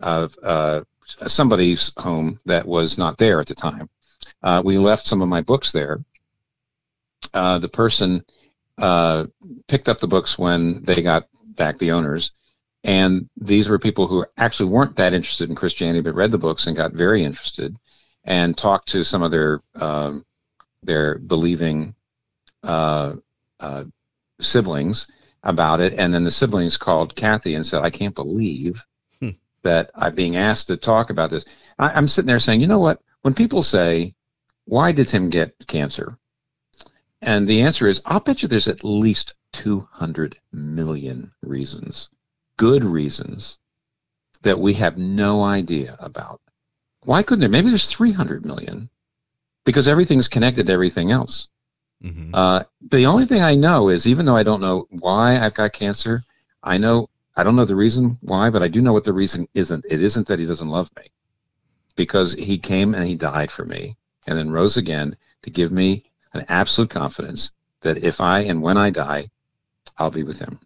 of 0.00 0.36
uh, 0.42 0.82
somebody's 1.26 1.92
home 1.98 2.38
that 2.46 2.66
was 2.66 2.98
not 2.98 3.18
there 3.18 3.40
at 3.40 3.46
the 3.46 3.54
time. 3.54 3.88
Uh, 4.42 4.62
we 4.64 4.78
left 4.78 5.06
some 5.06 5.22
of 5.22 5.28
my 5.28 5.40
books 5.40 5.72
there. 5.72 6.04
Uh, 7.34 7.58
the 7.58 7.68
person 7.68 8.24
uh, 8.78 9.26
picked 9.68 9.88
up 9.88 9.98
the 9.98 10.06
books 10.06 10.38
when 10.38 10.82
they 10.84 11.02
got 11.02 11.28
back, 11.54 11.78
the 11.78 11.92
owners, 11.92 12.32
and 12.84 13.28
these 13.36 13.68
were 13.68 13.78
people 13.78 14.06
who 14.06 14.24
actually 14.38 14.70
weren't 14.70 14.96
that 14.96 15.12
interested 15.12 15.50
in 15.50 15.56
Christianity, 15.56 16.00
but 16.00 16.14
read 16.14 16.30
the 16.30 16.38
books 16.38 16.66
and 16.66 16.76
got 16.76 16.92
very 16.92 17.22
interested, 17.22 17.76
and 18.24 18.56
talked 18.56 18.88
to 18.88 19.04
some 19.04 19.22
of 19.22 19.30
their 19.30 19.60
um, 19.74 20.24
their 20.82 21.18
believing 21.18 21.94
uh, 22.62 23.14
uh, 23.58 23.84
siblings 24.40 25.08
about 25.42 25.80
it, 25.80 25.94
and 25.94 26.12
then 26.12 26.24
the 26.24 26.30
siblings 26.30 26.76
called 26.76 27.16
Kathy 27.16 27.54
and 27.54 27.64
said, 27.64 27.82
"I 27.82 27.90
can't 27.90 28.14
believe." 28.14 28.84
Hmm. 29.20 29.30
That 29.62 29.90
I'm 29.94 30.14
being 30.14 30.36
asked 30.36 30.68
to 30.68 30.76
talk 30.76 31.10
about 31.10 31.30
this. 31.30 31.44
I, 31.78 31.90
I'm 31.90 32.08
sitting 32.08 32.26
there 32.26 32.38
saying, 32.38 32.60
you 32.60 32.66
know 32.66 32.78
what? 32.78 33.00
When 33.22 33.34
people 33.34 33.62
say 33.62 34.14
why 34.70 34.92
did 34.92 35.08
Tim 35.08 35.30
get 35.30 35.66
cancer? 35.66 36.16
And 37.20 37.48
the 37.48 37.62
answer 37.62 37.88
is 37.88 38.00
I'll 38.06 38.20
bet 38.20 38.40
you 38.40 38.48
there's 38.48 38.68
at 38.68 38.84
least 38.84 39.34
200 39.52 40.38
million 40.52 41.32
reasons, 41.42 42.08
good 42.56 42.84
reasons, 42.84 43.58
that 44.42 44.60
we 44.60 44.74
have 44.74 44.96
no 44.96 45.42
idea 45.42 45.96
about. 45.98 46.40
Why 47.02 47.24
couldn't 47.24 47.40
there? 47.40 47.48
Maybe 47.48 47.68
there's 47.68 47.90
300 47.90 48.46
million. 48.46 48.90
Because 49.64 49.88
everything's 49.88 50.28
connected 50.28 50.66
to 50.66 50.72
everything 50.72 51.10
else. 51.10 51.48
Mm-hmm. 52.02 52.34
Uh, 52.34 52.62
the 52.80 53.06
only 53.06 53.26
thing 53.26 53.42
I 53.42 53.54
know 53.54 53.88
is, 53.88 54.06
even 54.06 54.24
though 54.24 54.36
I 54.36 54.42
don't 54.42 54.60
know 54.60 54.86
why 54.90 55.38
I've 55.38 55.54
got 55.54 55.72
cancer, 55.72 56.22
I 56.62 56.78
know 56.78 57.10
I 57.36 57.44
don't 57.44 57.56
know 57.56 57.64
the 57.64 57.76
reason 57.76 58.18
why, 58.22 58.50
but 58.50 58.62
I 58.62 58.68
do 58.68 58.80
know 58.80 58.92
what 58.92 59.04
the 59.04 59.12
reason 59.12 59.46
isn't. 59.54 59.84
It 59.88 60.02
isn't 60.02 60.26
that 60.26 60.38
he 60.38 60.46
doesn't 60.46 60.68
love 60.68 60.90
me, 60.96 61.10
because 61.96 62.34
he 62.34 62.58
came 62.58 62.94
and 62.94 63.04
he 63.04 63.16
died 63.16 63.50
for 63.50 63.64
me, 63.64 63.96
and 64.26 64.38
then 64.38 64.50
rose 64.50 64.76
again 64.76 65.16
to 65.42 65.50
give 65.50 65.72
me 65.72 66.04
an 66.32 66.44
absolute 66.48 66.90
confidence 66.90 67.52
that 67.82 68.04
if 68.04 68.20
I 68.20 68.40
and 68.40 68.62
when 68.62 68.76
I 68.76 68.90
die, 68.90 69.28
I'll 69.96 70.10
be 70.10 70.22
with 70.22 70.38
him. 70.38 70.58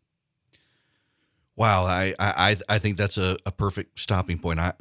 Wow, 1.56 1.84
I 1.84 2.14
I 2.18 2.56
I 2.68 2.78
think 2.78 2.96
that's 2.96 3.16
a, 3.16 3.36
a 3.46 3.52
perfect 3.52 3.98
stopping 3.98 4.38
point. 4.38 4.58
I, 4.58 4.72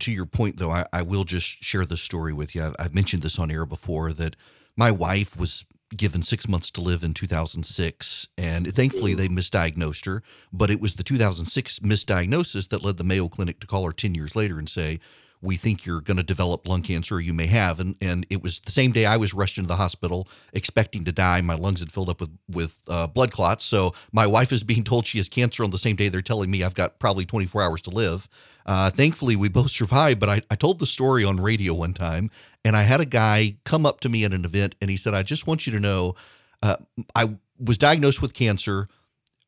to 0.00 0.12
your 0.12 0.26
point 0.26 0.58
though, 0.58 0.70
I, 0.70 0.86
I 0.92 1.02
will 1.02 1.24
just 1.24 1.64
share 1.64 1.84
this 1.84 2.00
story 2.00 2.32
with 2.32 2.54
you. 2.54 2.62
I've, 2.62 2.76
I've 2.78 2.94
mentioned 2.94 3.22
this 3.22 3.38
on 3.38 3.50
air 3.50 3.66
before 3.66 4.12
that 4.12 4.36
my 4.76 4.90
wife 4.92 5.36
was 5.36 5.64
given 5.96 6.22
six 6.22 6.48
months 6.48 6.70
to 6.70 6.80
live 6.80 7.02
in 7.02 7.14
2006, 7.14 8.28
and 8.38 8.72
thankfully 8.74 9.14
they 9.14 9.28
mm. 9.28 9.36
misdiagnosed 9.36 10.06
her. 10.06 10.22
But 10.52 10.70
it 10.70 10.80
was 10.80 10.94
the 10.94 11.02
2006 11.02 11.80
misdiagnosis 11.80 12.68
that 12.68 12.82
led 12.82 12.96
the 12.96 13.04
Mayo 13.04 13.28
Clinic 13.28 13.58
to 13.60 13.66
call 13.66 13.84
her 13.84 13.92
10 13.92 14.14
years 14.14 14.36
later 14.36 14.58
and 14.58 14.68
say, 14.68 15.00
we 15.42 15.56
think 15.56 15.86
you're 15.86 16.00
going 16.00 16.16
to 16.16 16.22
develop 16.22 16.68
lung 16.68 16.82
cancer 16.82 17.16
or 17.16 17.20
you 17.20 17.32
may 17.32 17.46
have. 17.46 17.80
And 17.80 17.96
and 18.00 18.26
it 18.30 18.42
was 18.42 18.60
the 18.60 18.70
same 18.70 18.92
day 18.92 19.06
I 19.06 19.16
was 19.16 19.32
rushed 19.32 19.58
into 19.58 19.68
the 19.68 19.76
hospital 19.76 20.28
expecting 20.52 21.04
to 21.04 21.12
die. 21.12 21.40
My 21.40 21.54
lungs 21.54 21.80
had 21.80 21.92
filled 21.92 22.10
up 22.10 22.20
with 22.20 22.30
with 22.48 22.80
uh, 22.88 23.06
blood 23.06 23.32
clots. 23.32 23.64
So 23.64 23.94
my 24.12 24.26
wife 24.26 24.52
is 24.52 24.62
being 24.62 24.84
told 24.84 25.06
she 25.06 25.18
has 25.18 25.28
cancer 25.28 25.64
on 25.64 25.70
the 25.70 25.78
same 25.78 25.96
day 25.96 26.08
they're 26.08 26.20
telling 26.20 26.50
me 26.50 26.62
I've 26.62 26.74
got 26.74 26.98
probably 26.98 27.24
24 27.24 27.62
hours 27.62 27.82
to 27.82 27.90
live. 27.90 28.28
Uh, 28.66 28.90
thankfully 28.90 29.36
we 29.36 29.48
both 29.48 29.70
survived 29.80 30.20
but 30.20 30.28
I, 30.28 30.42
I 30.50 30.54
told 30.54 30.78
the 30.78 30.86
story 30.86 31.24
on 31.24 31.38
radio 31.38 31.74
one 31.74 31.94
time 31.94 32.30
and 32.64 32.76
I 32.76 32.82
had 32.82 33.00
a 33.00 33.06
guy 33.06 33.56
come 33.64 33.86
up 33.86 34.00
to 34.00 34.08
me 34.08 34.24
at 34.24 34.34
an 34.34 34.44
event 34.44 34.74
and 34.80 34.90
he 34.90 34.96
said 34.96 35.14
I 35.14 35.22
just 35.22 35.46
want 35.46 35.66
you 35.66 35.72
to 35.72 35.80
know 35.80 36.14
uh, 36.62 36.76
I 37.14 37.36
was 37.58 37.78
diagnosed 37.78 38.20
with 38.20 38.34
cancer 38.34 38.88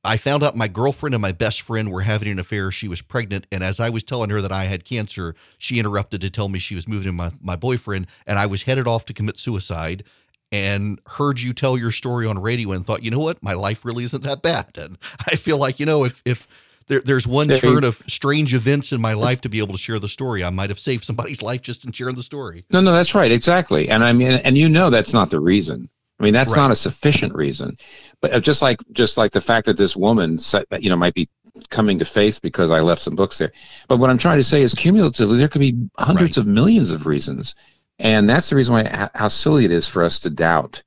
I 0.04 0.16
found 0.16 0.42
out 0.42 0.56
my 0.56 0.68
girlfriend 0.68 1.14
and 1.14 1.22
my 1.22 1.32
best 1.32 1.62
friend 1.62 1.90
were 1.90 2.00
having 2.00 2.28
an 2.28 2.38
affair. 2.38 2.70
She 2.72 2.88
was 2.88 3.02
pregnant. 3.02 3.46
And 3.52 3.62
as 3.62 3.78
I 3.78 3.88
was 3.90 4.02
telling 4.02 4.30
her 4.30 4.40
that 4.40 4.50
I 4.50 4.64
had 4.64 4.84
cancer, 4.84 5.34
she 5.58 5.78
interrupted 5.78 6.20
to 6.22 6.30
tell 6.30 6.48
me 6.48 6.58
she 6.58 6.74
was 6.74 6.88
moving 6.88 7.08
in 7.08 7.14
my, 7.14 7.30
my 7.40 7.54
boyfriend. 7.54 8.08
And 8.26 8.38
I 8.38 8.46
was 8.46 8.62
headed 8.64 8.88
off 8.88 9.04
to 9.06 9.14
commit 9.14 9.38
suicide 9.38 10.02
and 10.50 11.00
heard 11.06 11.40
you 11.40 11.52
tell 11.52 11.78
your 11.78 11.92
story 11.92 12.26
on 12.26 12.38
radio 12.38 12.72
and 12.72 12.84
thought, 12.84 13.04
you 13.04 13.10
know 13.10 13.20
what? 13.20 13.42
My 13.42 13.54
life 13.54 13.84
really 13.84 14.04
isn't 14.04 14.24
that 14.24 14.42
bad. 14.42 14.76
And 14.76 14.98
I 15.30 15.36
feel 15.36 15.56
like, 15.56 15.78
you 15.78 15.86
know, 15.86 16.04
if, 16.04 16.20
if, 16.24 16.48
there, 16.88 17.00
there's 17.00 17.26
one 17.26 17.48
turn 17.48 17.84
of 17.84 18.02
strange 18.06 18.54
events 18.54 18.92
in 18.92 19.00
my 19.00 19.14
life 19.14 19.40
to 19.42 19.48
be 19.48 19.60
able 19.60 19.72
to 19.72 19.78
share 19.78 19.98
the 19.98 20.08
story. 20.08 20.42
I 20.44 20.50
might 20.50 20.68
have 20.68 20.80
saved 20.80 21.04
somebody's 21.04 21.40
life 21.50 21.62
just 21.62 21.84
in 21.84 21.92
sharing 21.92 22.16
the 22.16 22.22
story. 22.22 22.64
No, 22.70 22.80
no, 22.80 22.92
that's 22.92 23.14
right, 23.14 23.30
exactly. 23.30 23.88
And 23.88 24.04
I 24.04 24.12
mean, 24.12 24.32
and 24.32 24.58
you 24.58 24.68
know, 24.68 24.90
that's 24.90 25.14
not 25.14 25.30
the 25.30 25.40
reason. 25.40 25.88
I 26.22 26.24
mean, 26.24 26.34
that's 26.34 26.52
right. 26.52 26.62
not 26.62 26.70
a 26.70 26.76
sufficient 26.76 27.34
reason. 27.34 27.74
But 28.20 28.32
uh, 28.32 28.40
just 28.40 28.62
like 28.62 28.78
just 28.92 29.18
like 29.18 29.32
the 29.32 29.40
fact 29.40 29.66
that 29.66 29.76
this 29.76 29.96
woman, 29.96 30.38
you 30.78 30.88
know, 30.88 30.96
might 30.96 31.14
be 31.14 31.28
coming 31.68 31.98
to 31.98 32.04
faith 32.04 32.40
because 32.40 32.70
I 32.70 32.78
left 32.78 33.02
some 33.02 33.16
books 33.16 33.38
there. 33.38 33.50
But 33.88 33.98
what 33.98 34.08
I'm 34.08 34.18
trying 34.18 34.38
to 34.38 34.44
say 34.44 34.62
is, 34.62 34.72
cumulatively, 34.72 35.36
there 35.36 35.48
could 35.48 35.60
be 35.60 35.76
hundreds 35.98 36.38
right. 36.38 36.42
of 36.42 36.46
millions 36.46 36.92
of 36.92 37.06
reasons, 37.06 37.56
and 37.98 38.30
that's 38.30 38.50
the 38.50 38.56
reason 38.56 38.74
why 38.74 39.08
how 39.16 39.26
silly 39.26 39.64
it 39.64 39.72
is 39.72 39.88
for 39.88 40.04
us 40.04 40.20
to 40.20 40.30
doubt, 40.30 40.80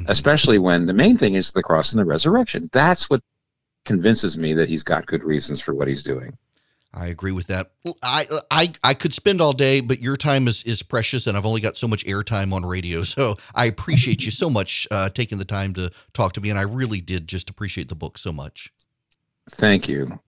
mm-hmm. 0.00 0.10
especially 0.10 0.58
when 0.58 0.86
the 0.86 0.94
main 0.94 1.16
thing 1.16 1.34
is 1.34 1.52
the 1.52 1.62
cross 1.62 1.92
and 1.92 2.00
the 2.00 2.04
resurrection. 2.04 2.68
That's 2.72 3.08
what 3.08 3.22
convinces 3.84 4.36
me 4.36 4.54
that 4.54 4.68
he's 4.68 4.82
got 4.82 5.06
good 5.06 5.22
reasons 5.22 5.60
for 5.60 5.74
what 5.74 5.86
he's 5.86 6.02
doing. 6.02 6.36
I 6.94 7.06
agree 7.06 7.32
with 7.32 7.46
that. 7.46 7.70
I 8.02 8.26
I 8.50 8.72
I 8.84 8.94
could 8.94 9.14
spend 9.14 9.40
all 9.40 9.52
day, 9.52 9.80
but 9.80 10.00
your 10.00 10.16
time 10.16 10.46
is 10.46 10.62
is 10.64 10.82
precious, 10.82 11.26
and 11.26 11.36
I've 11.36 11.46
only 11.46 11.60
got 11.60 11.76
so 11.76 11.88
much 11.88 12.04
airtime 12.04 12.52
on 12.52 12.64
radio. 12.64 13.02
So 13.12 13.36
I 13.54 13.66
appreciate 13.66 14.24
you 14.24 14.30
so 14.30 14.48
much 14.48 14.88
uh, 14.90 15.10
taking 15.10 15.36
the 15.36 15.44
time 15.44 15.74
to 15.74 15.90
talk 16.14 16.32
to 16.34 16.40
me, 16.40 16.48
and 16.48 16.58
I 16.58 16.62
really 16.62 17.00
did 17.02 17.28
just 17.28 17.50
appreciate 17.50 17.88
the 17.88 17.94
book 17.94 18.16
so 18.16 18.32
much. 18.32 18.72
Thank 19.50 19.86
you. 19.86 20.18